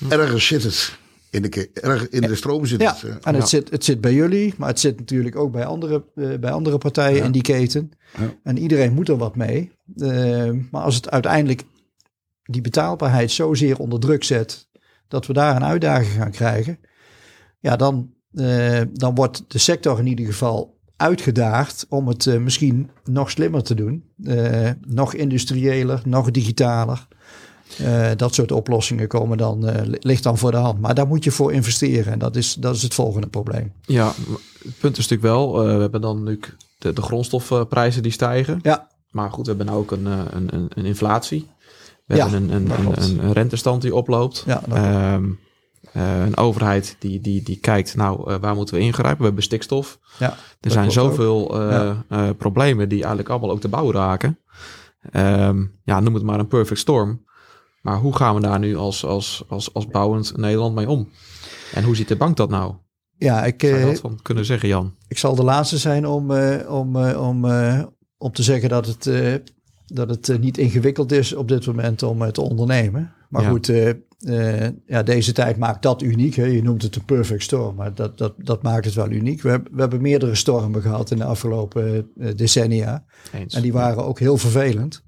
Ergens 0.10 0.48
zit 0.48 0.64
het. 0.64 0.98
In 1.30 1.42
de, 1.42 1.70
erg 1.74 2.10
in 2.10 2.22
de 2.22 2.36
stroom 2.36 2.66
zit 2.66 2.82
ja, 2.82 2.92
het. 2.92 3.00
Ja. 3.02 3.18
En 3.22 3.36
het, 3.36 3.50
zit, 3.50 3.70
het 3.70 3.84
zit 3.84 4.02
bij 4.02 4.14
jullie, 4.14 4.54
maar 4.58 4.70
het 4.70 4.80
zit 4.80 5.00
natuurlijk 5.00 5.36
ook 5.36 5.52
bij 5.52 5.66
andere, 5.66 6.04
uh, 6.16 6.38
bij 6.38 6.52
andere 6.52 6.78
partijen 6.78 7.18
ja. 7.18 7.24
in 7.24 7.32
die 7.32 7.42
keten. 7.42 7.92
En 8.44 8.58
iedereen 8.58 8.94
moet 8.94 9.10
er 9.10 9.18
wat 9.18 9.36
mee. 9.36 9.72
Uh, 9.96 10.52
maar 10.72 10.82
als 10.82 10.96
het 10.96 11.10
uiteindelijk 11.10 11.64
die 12.44 12.62
betaalbaarheid 12.62 13.32
zozeer 13.32 13.78
onder 13.78 14.00
druk 14.00 14.24
zet, 14.24 14.68
dat 15.08 15.26
we 15.26 15.34
daar 15.34 15.56
een 15.56 15.64
uitdaging 15.64 16.12
gaan 16.12 16.32
krijgen, 16.32 16.80
ja, 17.60 17.76
dan, 17.76 18.14
uh, 18.34 18.82
dan 18.94 19.16
wordt 19.16 19.44
de 19.48 19.58
sector 19.58 20.00
in 20.00 20.08
ieder 20.08 20.26
geval 20.26 20.80
uitgedaagd 20.98 21.86
om 21.90 22.08
het 22.08 22.40
misschien 22.40 22.90
nog 23.04 23.32
slimmer 23.32 23.64
te 23.64 23.76
doen. 23.76 24.04
nog 24.88 25.14
industriëler, 25.14 26.02
nog 26.06 26.32
digitaler. 26.32 27.08
Uh, 27.82 28.12
dat 28.16 28.34
soort 28.34 28.52
oplossingen 28.52 29.08
komen 29.08 29.38
dan, 29.38 29.70
uh, 29.70 29.74
ligt 29.84 30.24
dan 30.24 30.38
voor 30.38 30.52
de 30.52 30.58
hand. 30.58 30.82
Maar 30.82 30.96
daar 30.96 31.08
moet 31.08 31.24
je 31.24 31.32
voor 31.32 31.54
investeren 31.54 32.14
en 32.14 32.20
dat 32.20 32.36
is, 32.36 32.54
dat 32.54 32.76
is 32.76 32.82
het 32.82 32.94
volgende 32.94 33.28
probleem. 33.28 33.74
Ja, 33.82 34.14
het 34.64 34.80
punt 34.80 34.98
is 34.98 35.08
natuurlijk 35.08 35.22
wel, 35.22 35.68
uh, 35.68 35.76
we 35.76 35.82
hebben 35.82 36.02
dan 36.02 36.24
nu 36.24 36.40
de, 36.78 36.94
de 36.94 37.02
grondstofprijzen 37.02 38.04
die 38.04 38.12
stijgen. 38.12 38.60
Ja. 38.62 38.88
Maar 39.12 39.32
goed, 39.32 39.46
we 39.46 39.48
hebben 39.48 39.66
nou 39.66 39.80
ook 39.80 39.92
een, 39.92 40.06
een, 40.06 40.54
een, 40.56 40.66
een 40.70 40.86
inflatie. 40.86 41.48
We 42.06 42.16
ja, 42.16 42.30
hebben 42.30 42.50
een, 42.50 42.72
een, 42.72 43.02
een, 43.02 43.24
een, 43.24 43.34
rentestand 43.34 43.82
die 43.82 43.96
oploopt. 43.96 44.44
Ja, 44.46 45.14
um, 45.14 45.40
een 45.94 46.38
overheid 46.38 46.96
die, 47.00 47.22
die, 47.22 47.44
die 47.44 47.58
kijkt, 47.58 47.96
nou, 47.96 48.38
waar 48.40 48.56
moeten 48.56 48.76
we 48.76 48.82
ingrijpen? 48.82 49.20
We 49.20 49.26
hebben 49.26 49.44
stikstof. 49.44 50.00
Ja, 50.20 50.38
er 50.60 50.72
zijn 50.72 50.92
zoveel 50.92 51.62
ja. 51.72 52.34
problemen 52.38 52.90
die 52.90 53.00
eigenlijk 53.00 53.30
allemaal 53.30 53.52
ook 53.52 53.62
te 53.62 53.68
bouw 53.68 53.92
raken. 53.92 54.40
Um, 55.14 55.80
ja, 55.84 56.00
noem 56.00 56.14
het 56.14 56.24
maar 56.24 56.40
een 56.40 56.48
perfect 56.48 56.80
storm. 56.80 57.24
Maar 57.86 57.98
hoe 57.98 58.16
gaan 58.16 58.36
we 58.36 58.42
daar 58.42 58.60
nu 58.60 58.76
als, 58.76 59.06
als, 59.06 59.44
als, 59.48 59.74
als 59.74 59.88
bouwend 59.88 60.38
Nederland 60.38 60.76
mee 60.76 60.90
om? 60.90 61.10
En 61.74 61.84
hoe 61.84 61.96
ziet 61.96 62.08
de 62.08 62.16
bank 62.16 62.38
dat 62.38 62.50
nou? 62.50 62.74
Ja, 63.18 63.44
ik 63.44 63.62
Zou 63.62 63.78
je 63.78 63.86
dat 63.86 64.00
van 64.00 64.20
kunnen 64.22 64.46
zeggen, 64.46 64.70
Jan? 64.70 64.96
Ik 65.08 65.18
zal 65.18 65.36
de 65.36 65.44
laatste 65.44 65.78
zijn 65.78 66.08
om, 66.08 66.32
uh, 66.32 66.72
om, 66.72 66.96
uh, 66.96 67.22
om, 67.22 67.46
om 68.18 68.32
te 68.32 68.44
zeggen 68.44 68.70
dat 68.70 68.86
het, 68.86 69.10
dat 69.86 70.10
het 70.10 70.42
niet 70.42 70.58
ingewikkeld 70.58 71.12
is 71.12 71.34
op 71.34 71.48
dit 71.48 71.66
moment 71.66 72.04
om 72.04 72.32
te 72.32 72.42
ondernemen. 72.42 73.14
Maar 73.30 73.42
ja. 73.42 73.50
goed, 73.50 73.72
ja, 74.86 75.04
deze 75.04 75.32
tijd 75.32 75.58
maakt 75.58 75.82
dat 75.82 76.02
uniek. 76.02 76.36
Hè? 76.36 76.46
Je 76.46 76.64
noemt 76.64 76.82
het 76.82 76.96
een 76.96 77.06
perfect 77.06 77.44
storm, 77.44 77.76
maar 77.76 77.94
dat, 77.94 78.18
dat, 78.18 78.34
dat 78.38 78.64
maakt 78.64 78.86
het 78.86 78.94
wel 78.94 79.12
uniek. 79.12 79.42
We, 79.42 79.50
hebben, 79.50 79.74
we 79.74 79.82
hebben 79.82 80.02
meerdere 80.02 80.36
stormen 80.36 80.82
gehad 80.82 81.12
in 81.12 81.18
de 81.18 81.24
afgelopen 81.24 82.12
decennia. 82.36 83.06
Eens. 83.34 83.56
En 83.56 83.62
die 83.62 83.74
waren 83.74 84.06
ook 84.06 84.20
heel 84.20 84.38
vervelend. 84.38 85.05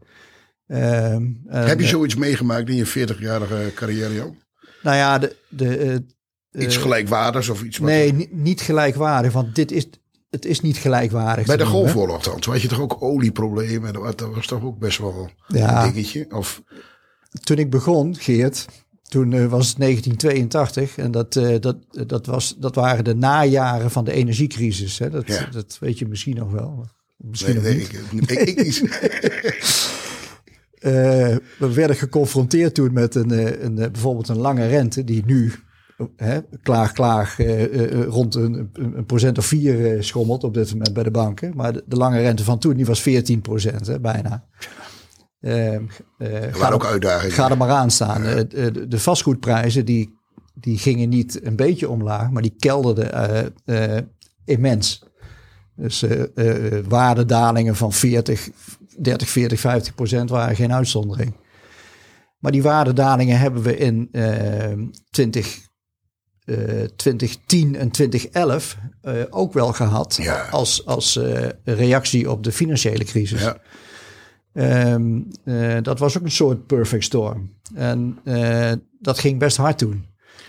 Uh, 0.68 1.16
Heb 1.48 1.80
je 1.80 1.88
zoiets 1.88 2.16
meegemaakt 2.16 2.70
in 2.70 2.76
je 2.76 2.88
40-jarige 2.88 3.72
carrière, 3.76 4.14
Jan? 4.14 4.36
Nou 4.84 4.96
ja, 4.98 5.18
de, 5.18 5.36
de, 5.50 6.02
uh, 6.52 6.64
iets 6.64 6.78
gelijkwaardigs 6.78 7.50
of 7.50 7.64
iets? 7.64 7.80
Nee, 7.80 8.14
niet, 8.14 8.34
niet 8.34 8.62
gelijkwaardig. 8.62 9.34
Want 9.34 9.56
dit 9.56 9.72
is, 9.72 9.88
het 10.30 10.46
is 10.46 10.62
niet 10.62 10.78
gelijkwaardig. 10.78 11.46
Bij 11.46 11.58
de 11.58 11.66
golfoorlog 11.66 12.24
dan. 12.24 12.40
Toen 12.40 12.54
had 12.54 12.62
je 12.62 12.68
toch 12.68 12.80
ook 12.82 13.02
olieproblemen. 13.02 13.88
En 13.96 14.14
dat 14.16 14.34
was 14.36 14.48
toch 14.48 14.64
ook 14.64 14.80
best 14.80 14.98
wel 14.98 15.30
Ja. 15.48 15.86
een 15.86 15.94
dingetje. 15.94 16.26
Of, 16.30 16.62
Toen 17.44 17.58
ik 17.58 17.70
begon, 17.70 18.16
Geert, 18.16 18.66
toen 19.04 19.34
eh, 19.34 19.46
was 19.46 19.68
het 19.68 19.78
1982 19.78 20.98
en 20.98 21.12
dat, 21.12 21.36
eh, 21.36 21.56
dat, 21.60 21.78
dat, 22.08 22.26
was, 22.26 22.56
dat 22.58 22.76
waren 22.76 23.04
de 23.04 23.16
najaren 23.16 23.92
van 23.92 24.06
de 24.06 24.12
energiecrisis. 24.12 25.00
Hè? 25.00 25.10
Dat, 25.10 25.28
Ja. 25.28 25.46
dat 25.52 25.78
weet 25.80 26.00
je 26.00 26.08
misschien 26.08 26.36
nog 26.36 26.52
wel. 26.52 26.88
Misschien 27.18 27.62
nee, 27.62 27.74
nee, 27.76 27.82
ik, 27.82 27.92
ik, 28.30 28.32
ik 28.50 28.64
niet. 28.64 28.84
Eh, 30.80 31.36
we 31.60 31.74
werden 31.74 31.96
geconfronteerd 31.96 32.76
toen 32.76 32.94
met 32.94 33.16
een, 33.16 33.32
eh, 33.32 33.64
een, 33.64 33.80
eh, 33.80 33.92
bijvoorbeeld 33.92 34.28
een 34.28 34.38
lange 34.38 34.68
rente 34.68 35.04
die 35.04 35.24
nu 35.26 35.54
hè, 36.16 36.40
klaar, 36.62 36.92
klaar 36.92 37.36
rond 38.08 38.36
een, 38.36 38.70
een, 38.74 39.06
procent 39.06 39.38
of 39.38 39.46
vier 39.46 40.04
schommelt 40.04 40.44
op 40.44 40.54
dit 40.54 40.72
moment 40.72 40.94
bij 40.94 41.04
de 41.04 41.12
banken. 41.12 41.54
Maar 41.56 41.74
de, 41.74 41.84
de 41.86 41.96
lange 41.96 42.20
rente 42.20 42.44
van 42.44 42.60
toen 42.60 42.76
die 42.76 42.86
was 42.86 43.02
14 43.02 43.42
procent, 43.42 43.88
hè, 43.88 44.00
bijna. 44.00 44.46
Er 45.40 45.82
ga 46.18 46.60
waren 46.60 46.74
ook 46.74 46.86
uitdagingen. 46.86 47.34
Ga 47.34 47.50
er 47.50 47.58
maar 47.58 47.70
aan 47.70 47.92
staan. 47.92 48.22
De, 48.22 48.86
de 48.88 49.00
vastgoedprijzen 49.00 49.86
die, 49.86 50.20
die 50.54 50.78
gingen 50.78 51.10
niet 51.10 51.46
een 51.46 51.56
beetje 51.56 51.90
omlaag, 51.90 52.30
maar 52.30 52.42
die 52.42 52.56
kelderden 52.60 53.54
immens. 54.46 55.06
Dus 55.76 56.06
waardedalingen 56.88 57.76
van 57.76 57.94
40, 57.94 58.50
30, 58.98 59.30
40, 59.30 59.60
50 59.60 59.96
procent 59.96 60.30
waren 60.30 60.56
geen 60.56 60.74
uitzondering. 60.74 61.36
Maar 62.40 62.52
die 62.52 62.64
waardedalingen 62.64 63.40
hebben 63.40 63.62
we 63.62 63.78
in 63.78 64.10
eh 64.12 64.74
20, 65.10 65.58
eh, 66.46 66.58
2010 66.96 67.76
en 67.76 67.92
2011 67.92 68.78
eh, 69.02 69.14
ook 69.30 69.54
wel 69.54 69.74
gehad 69.74 70.20
Ja. 70.22 70.48
als, 70.52 70.86
als 70.86 71.16
eh, 71.18 71.50
reactie 71.64 72.32
op 72.32 72.44
de 72.44 72.52
financiële 72.52 73.04
crisis. 73.04 73.42
Ja. 73.42 73.58
Ehm, 74.54 75.20
eh, 75.44 75.78
dat 75.82 76.00
was 76.00 76.18
ook 76.18 76.24
een 76.24 76.32
soort 76.32 76.66
perfect 76.68 77.04
storm. 77.04 77.54
En 77.76 78.20
eh, 78.24 78.72
dat 79.00 79.20
ging 79.20 79.40
best 79.40 79.58
hard 79.58 79.78
toen. 79.78 80.06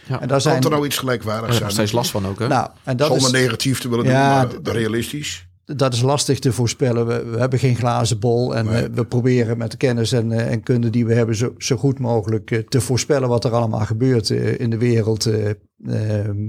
Ja. 0.08 0.20
En 0.20 0.28
daar 0.28 0.40
zijn, 0.40 0.54
Kan 0.60 0.64
er 0.64 0.70
nou 0.76 0.86
iets 0.86 0.98
gelijkwaardigs 0.98 1.50
zijn? 1.52 1.62
nog 1.62 1.72
steeds 1.72 1.92
last 1.92 2.10
van 2.10 2.26
ook. 2.26 2.38
Hè? 2.38 2.48
nou, 2.48 2.70
en 2.84 2.96
dat 2.96 3.06
Zonder 3.08 3.26
is, 3.26 3.32
negatief 3.44 3.80
te 3.80 3.88
willen 3.88 4.04
Ja, 4.04 4.46
doen, 4.46 4.60
maar 4.62 4.72
realistisch. 4.74 5.47
Dat 5.76 5.92
is 5.92 6.00
lastig 6.02 6.38
te 6.38 6.52
voorspellen. 6.52 7.06
We, 7.06 7.24
we 7.24 7.38
hebben 7.38 7.58
geen 7.58 7.76
glazen 7.76 8.18
bol 8.18 8.56
en 8.56 8.64
Nee. 8.66 8.82
we, 8.82 8.90
we 8.90 9.04
proberen 9.04 9.58
met 9.58 9.70
de 9.70 9.76
kennis 9.76 10.12
en, 10.12 10.32
eh, 10.32 10.50
en 10.52 10.62
kunde 10.62 10.90
die 10.90 11.06
we 11.06 11.14
hebben 11.14 11.36
zo, 11.36 11.54
zo 11.58 11.76
goed 11.76 11.98
mogelijk 11.98 12.50
eh, 12.50 12.58
te 12.58 12.80
voorspellen 12.80 13.28
wat 13.28 13.44
er 13.44 13.52
allemaal 13.52 13.86
gebeurt 13.86 14.30
eh, 14.30 14.60
in 14.60 14.70
de 14.70 14.78
wereld. 14.78 15.26
eh, 15.26 15.50
ehm, 15.86 16.48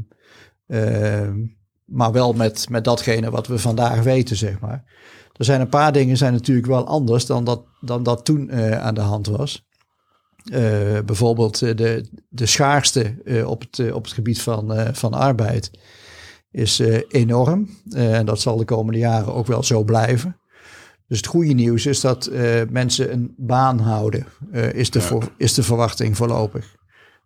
ehm, 0.67 1.37
maar 1.85 2.11
wel 2.11 2.33
met, 2.33 2.69
met 2.69 2.83
datgene 2.83 3.29
wat 3.29 3.47
we 3.47 3.59
vandaag 3.59 4.03
weten, 4.03 4.35
zeg 4.35 4.59
maar. 4.59 4.83
Er 5.37 5.45
zijn 5.45 5.61
een 5.61 5.69
paar 5.69 5.91
dingen 5.91 6.17
zijn 6.17 6.33
natuurlijk 6.33 6.67
wel 6.67 6.87
anders 6.87 7.25
dan 7.25 7.43
dat, 7.43 7.63
dan 7.81 8.03
dat 8.03 8.25
toen 8.25 8.51
aan 8.73 8.93
de 8.93 9.01
hand 9.01 9.27
was. 9.27 9.67
Bijvoorbeeld 11.05 11.59
de, 11.59 12.09
de 12.29 12.45
schaarste 12.45 13.15
op, 13.45 13.61
het, 13.61 13.93
op 13.93 14.03
het 14.03 14.13
gebied 14.13 14.41
van, 14.41 14.95
van 14.95 15.13
arbeid 15.13 15.71
is 16.51 16.79
eh, 16.79 17.01
enorm. 17.09 17.69
Eh, 17.89 18.17
en 18.17 18.25
dat 18.25 18.39
zal 18.39 18.57
de 18.57 18.65
komende 18.65 18.99
jaren 18.99 19.33
ook 19.33 19.47
wel 19.47 19.63
zo 19.63 19.83
blijven. 19.83 20.37
Dus 21.07 21.17
het 21.17 21.27
goede 21.27 21.53
nieuws 21.53 21.85
is 21.85 22.01
dat 22.01 22.25
eh, 22.25 22.61
mensen 22.69 23.13
een 23.13 23.33
baan 23.37 23.79
houden, 23.79 24.25
is, 24.73 24.89
de 24.89 24.99
Ja. 24.99 25.05
voor, 25.05 25.31
is 25.37 25.53
de 25.53 25.63
verwachting 25.63 26.17
voorlopig. 26.17 26.77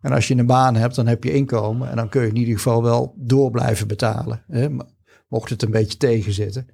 En 0.01 0.12
als 0.12 0.27
je 0.27 0.36
een 0.36 0.45
baan 0.45 0.75
hebt, 0.75 0.95
dan 0.95 1.07
heb 1.07 1.23
je 1.23 1.33
inkomen 1.33 1.89
en 1.89 1.95
dan 1.95 2.09
kun 2.09 2.21
je 2.21 2.27
in 2.27 2.36
ieder 2.36 2.53
geval 2.53 2.83
wel 2.83 3.13
door 3.17 3.51
blijven 3.51 3.88
betalen. 3.88 4.43
Hè? 4.47 4.67
Mocht 5.27 5.49
het 5.49 5.62
een 5.62 5.71
beetje 5.71 5.97
tegenzitten. 5.97 6.67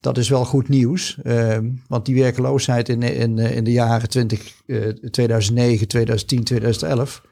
Dat 0.00 0.18
is 0.18 0.28
wel 0.28 0.44
goed 0.44 0.68
nieuws, 0.68 1.18
ehm, 1.22 1.70
want 1.88 2.06
die 2.06 2.14
werkeloosheid 2.14 2.88
in, 2.88 3.02
in, 3.02 3.38
in 3.38 3.64
de 3.64 3.72
jaren 3.72 4.08
20, 4.08 4.62
eh, 4.66 4.88
2009, 4.88 5.88
2010, 5.88 6.44
2011, 6.44 7.22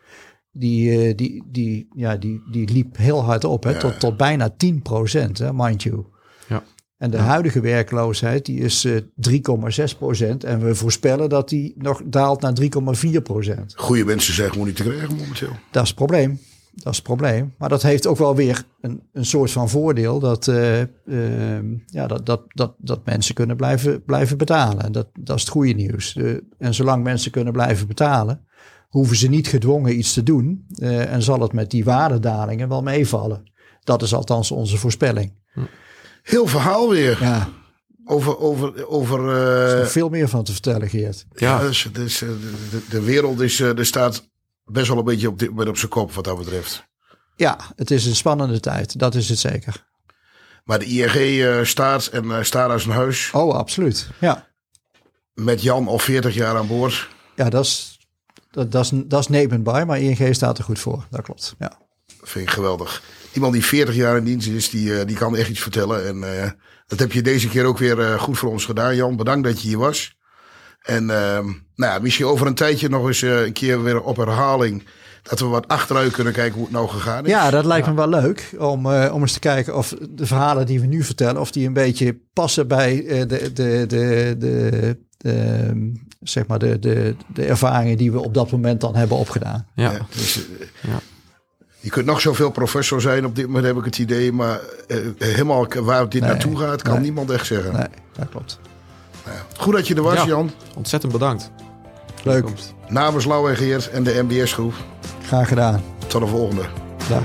die, 0.59 0.91
eh, 1.09 1.17
die, 1.17 1.43
die, 1.47 1.89
ja, 1.95 2.17
die, 2.17 2.43
die 2.51 2.71
liep 2.73 2.97
heel 2.97 3.25
hard 3.25 3.45
op, 3.45 3.63
hè, 3.65 3.71
Ja. 3.71 3.79
tot, 3.79 4.01
tot 4.01 4.17
bijna 4.17 4.49
10 4.57 4.83
procent, 4.83 5.39
hè, 5.39 5.53
mind 5.53 5.83
you. 5.83 6.05
Ja. 6.49 6.63
En 6.97 7.11
de 7.11 7.17
huidige 7.19 7.61
werkloosheid 7.61 8.47
die 8.47 8.61
is 8.61 8.85
eh 8.85 8.97
3,6 9.15 9.99
procent 9.99 10.45
en 10.45 10.65
we 10.65 10.75
voorspellen 10.75 11.29
dat 11.29 11.49
die 11.49 11.75
nog 11.77 12.03
daalt 12.05 12.41
naar 12.41 12.53
3,4 12.55 13.21
procent. 13.23 13.73
Goede 13.77 14.05
mensen 14.05 14.35
zijn 14.35 14.51
gewoon 14.51 14.67
niet 14.67 14.77
te 14.77 14.83
krijgen 14.83 15.17
momenteel. 15.17 15.53
Dat 15.71 15.83
is 15.83 15.89
het 15.89 15.99
probleem. 15.99 16.39
Dat 16.73 16.93
is 16.93 16.97
het 16.99 17.07
probleem. 17.07 17.55
Maar 17.59 17.69
dat 17.69 17.83
heeft 17.83 18.07
ook 18.07 18.17
wel 18.19 18.35
weer 18.37 18.65
een, 18.81 19.03
een 19.13 19.25
soort 19.25 19.51
van 19.51 19.69
voordeel 19.69 20.19
dat, 20.19 20.49
eh, 20.49 20.81
ehm, 20.81 21.67
ja, 21.87 22.07
dat, 22.07 22.27
dat, 22.27 22.43
dat, 22.49 22.75
dat 22.79 23.05
mensen 23.05 23.35
kunnen 23.35 23.57
blijven, 23.57 24.05
blijven 24.05 24.39
betalen. 24.39 24.85
En 24.85 24.93
Dat, 24.93 25.09
dat 25.21 25.37
is 25.37 25.43
het 25.43 25.51
goede 25.51 25.73
nieuws. 25.73 26.17
Eh, 26.17 26.31
en 26.59 26.75
zolang 26.75 27.03
mensen 27.03 27.31
kunnen 27.31 27.53
blijven 27.53 27.87
betalen, 27.87 28.41
hoeven 28.89 29.17
ze 29.17 29.29
niet 29.29 29.49
gedwongen 29.49 29.99
iets 29.99 30.13
te 30.13 30.23
doen. 30.23 30.67
eh, 30.75 31.13
en 31.13 31.23
zal 31.23 31.41
het 31.41 31.53
met 31.53 31.71
die 31.71 31.85
waardedalingen 31.85 32.69
wel 32.69 32.83
meevallen. 32.83 33.53
Dat 33.85 34.03
is 34.03 34.15
althans 34.15 34.51
onze 34.51 34.77
voorspelling. 34.77 35.33
Heel 36.23 36.47
verhaal 36.47 36.89
weer. 36.91 37.19
Ja, 37.21 37.49
Over, 38.05 38.39
over, 38.39 38.87
over 38.89 39.29
er 39.29 39.77
is 39.79 39.85
eh, 39.87 39.91
veel 39.91 40.09
meer 40.09 40.29
van 40.29 40.45
te 40.45 40.53
vertellen, 40.53 40.89
Geert. 40.89 41.27
ja. 41.35 41.61
Ja. 41.61 41.67
dus, 41.67 41.89
dus, 41.93 42.23
eh, 42.23 42.29
de, 42.29 42.69
de, 42.71 42.83
de 42.89 43.01
wereld 43.03 43.41
is, 43.41 43.61
eh, 43.61 43.79
er 43.79 43.87
staat 43.87 44.29
best 44.65 44.89
wel 44.89 44.99
een 44.99 45.05
beetje 45.05 45.29
op, 45.29 45.39
dit 45.39 45.49
moment 45.49 45.69
op 45.69 45.77
zijn 45.77 45.91
kop 45.91 46.13
wat 46.13 46.25
dat 46.25 46.39
betreft. 46.39 46.87
Ja, 47.37 47.59
het 47.77 47.91
is 47.91 48.07
een 48.07 48.17
spannende 48.17 48.61
tijd. 48.61 48.99
Dat 48.99 49.15
is 49.15 49.29
het 49.29 49.39
zeker. 49.39 49.87
Maar 50.65 50.79
de 50.79 50.85
ING 50.85 51.43
eh, 51.45 51.65
staat 51.65 52.07
en 52.07 52.31
eh, 52.31 52.43
staat 52.43 52.71
als 52.71 52.85
een 52.85 52.91
huis. 52.93 53.31
Oh, 53.33 53.55
absoluut. 53.55 54.09
Ja, 54.21 54.47
Met 55.35 55.63
Jan 55.63 55.89
al 55.89 55.99
40 55.99 56.35
jaar 56.35 56.57
aan 56.57 56.67
boord. 56.67 57.09
ja 57.37 57.49
dat 57.51 57.65
is... 57.65 57.98
Dat, 58.51 58.73
dat, 58.73 58.85
is, 58.85 58.91
dat 59.07 59.21
is 59.21 59.29
nebenbij, 59.29 59.87
maar 59.87 60.01
ING 60.01 60.35
staat 60.35 60.59
er 60.59 60.65
goed 60.65 60.79
voor. 60.79 61.07
Dat 61.11 61.23
klopt. 61.23 61.55
Ja. 61.59 61.79
Vind 62.23 62.49
ik 62.49 62.55
geweldig. 62.55 63.03
Iemand 63.33 63.53
die 63.53 63.65
40 63.65 63.95
jaar 63.95 64.17
in 64.17 64.25
dienst 64.25 64.49
is, 64.49 64.71
die, 64.71 64.99
eh, 64.99 65.07
die 65.07 65.17
kan 65.17 65.37
echt 65.37 65.49
iets 65.49 65.61
vertellen. 65.61 66.07
En 66.07 66.43
eh, 66.43 66.51
dat 66.87 66.99
heb 66.99 67.13
je 67.13 67.23
deze 67.23 67.49
keer 67.49 67.65
ook 67.65 67.79
weer 67.79 68.01
eh, 68.01 68.21
goed 68.21 68.39
voor 68.39 68.51
ons 68.51 68.65
gedaan, 68.65 68.97
Jan. 68.97 69.17
Bedankt 69.17 69.45
dat 69.45 69.63
je 69.63 69.69
hier 69.69 69.79
was. 69.79 70.17
En 70.83 71.11
ehm, 71.11 71.45
nou 71.75 71.93
ja, 71.93 71.99
misschien 71.99 72.27
over 72.27 72.47
een 72.47 72.55
tijdje 72.55 72.89
nog 72.89 73.07
eens 73.07 73.23
een 73.23 73.53
keer 73.53 73.83
weer 73.83 74.01
op 74.01 74.17
herhaling. 74.17 74.85
Dat 75.23 75.41
we 75.41 75.47
wat 75.47 75.69
achteruit 75.69 76.13
kunnen 76.13 76.33
kijken 76.33 76.55
hoe 76.55 76.65
het 76.65 76.73
nou 76.73 76.89
gegaan 76.89 77.25
is. 77.25 77.31
Ja, 77.31 77.51
dat 77.51 77.65
lijkt 77.65 77.87
me 77.87 77.95
wel 77.95 78.09
leuk 78.09 78.55
om, 78.59 78.87
om 78.87 79.21
eens 79.21 79.33
te 79.33 79.39
kijken 79.39 79.77
of 79.77 79.95
de 80.11 80.27
verhalen 80.27 80.67
die 80.67 80.81
we 80.81 80.87
nu 80.87 81.03
vertellen, 81.03 81.41
of 81.41 81.51
die 81.51 81.67
een 81.67 81.73
beetje 81.73 82.21
passen 82.33 82.69
bij 82.69 83.05
de, 83.07 83.27
de, 83.27 83.87
de, 83.87 84.35
de, 84.39 84.99
de, 85.19 85.93
zeg 86.23 86.47
maar 86.47 86.59
de, 86.59 86.79
de, 86.79 87.17
de 87.35 87.45
ervaringen 87.45 87.97
die 87.97 88.13
we 88.13 88.21
op 88.21 88.35
dat 88.35 88.51
moment 88.51 88.81
dan 88.81 88.95
hebben 88.95 89.17
opgedaan. 89.17 89.67
Ja. 89.75 89.91
Ja, 89.93 89.99
dus, 90.11 90.37
eh, 90.37 90.67
Ja. 90.91 90.99
Je 91.81 91.91
kunt 91.91 92.07
nog 92.07 92.21
zoveel 92.21 92.51
professor 92.51 93.01
zijn, 93.01 93.25
op 93.25 93.35
dit 93.37 93.47
moment 93.47 93.65
heb 93.65 93.77
ik 93.77 93.85
het 93.85 93.99
idee. 93.99 94.33
Maar 94.33 94.61
eh, 94.89 94.97
helemaal 95.19 95.67
waar 95.83 96.09
dit 96.09 96.21
Nee, 96.21 96.31
naartoe 96.31 96.59
gaat, 96.59 96.83
kan 96.83 96.93
nee. 96.93 97.03
niemand 97.03 97.31
echt 97.31 97.47
zeggen. 97.47 97.73
Nee, 97.73 97.87
dat 98.13 98.29
klopt. 98.29 98.59
Goed 99.57 99.75
dat 99.75 99.89
je 99.89 99.95
er 99.95 100.03
was, 100.03 100.15
Ja. 100.15 100.27
Jan. 100.27 100.51
Ontzettend 100.75 101.13
bedankt. 101.13 101.51
Leuk. 102.25 102.49
Namens 102.89 103.25
Lau 103.25 103.51
en 103.51 103.57
Geert 103.57 103.91
en 103.91 104.03
de 104.03 104.23
MBS 104.29 104.53
groep. 104.53 104.75
graag 105.27 105.49
gedaan. 105.49 105.83
Tot 106.07 106.21
de 106.21 106.27
volgende. 106.27 106.63
Dag. 107.09 107.23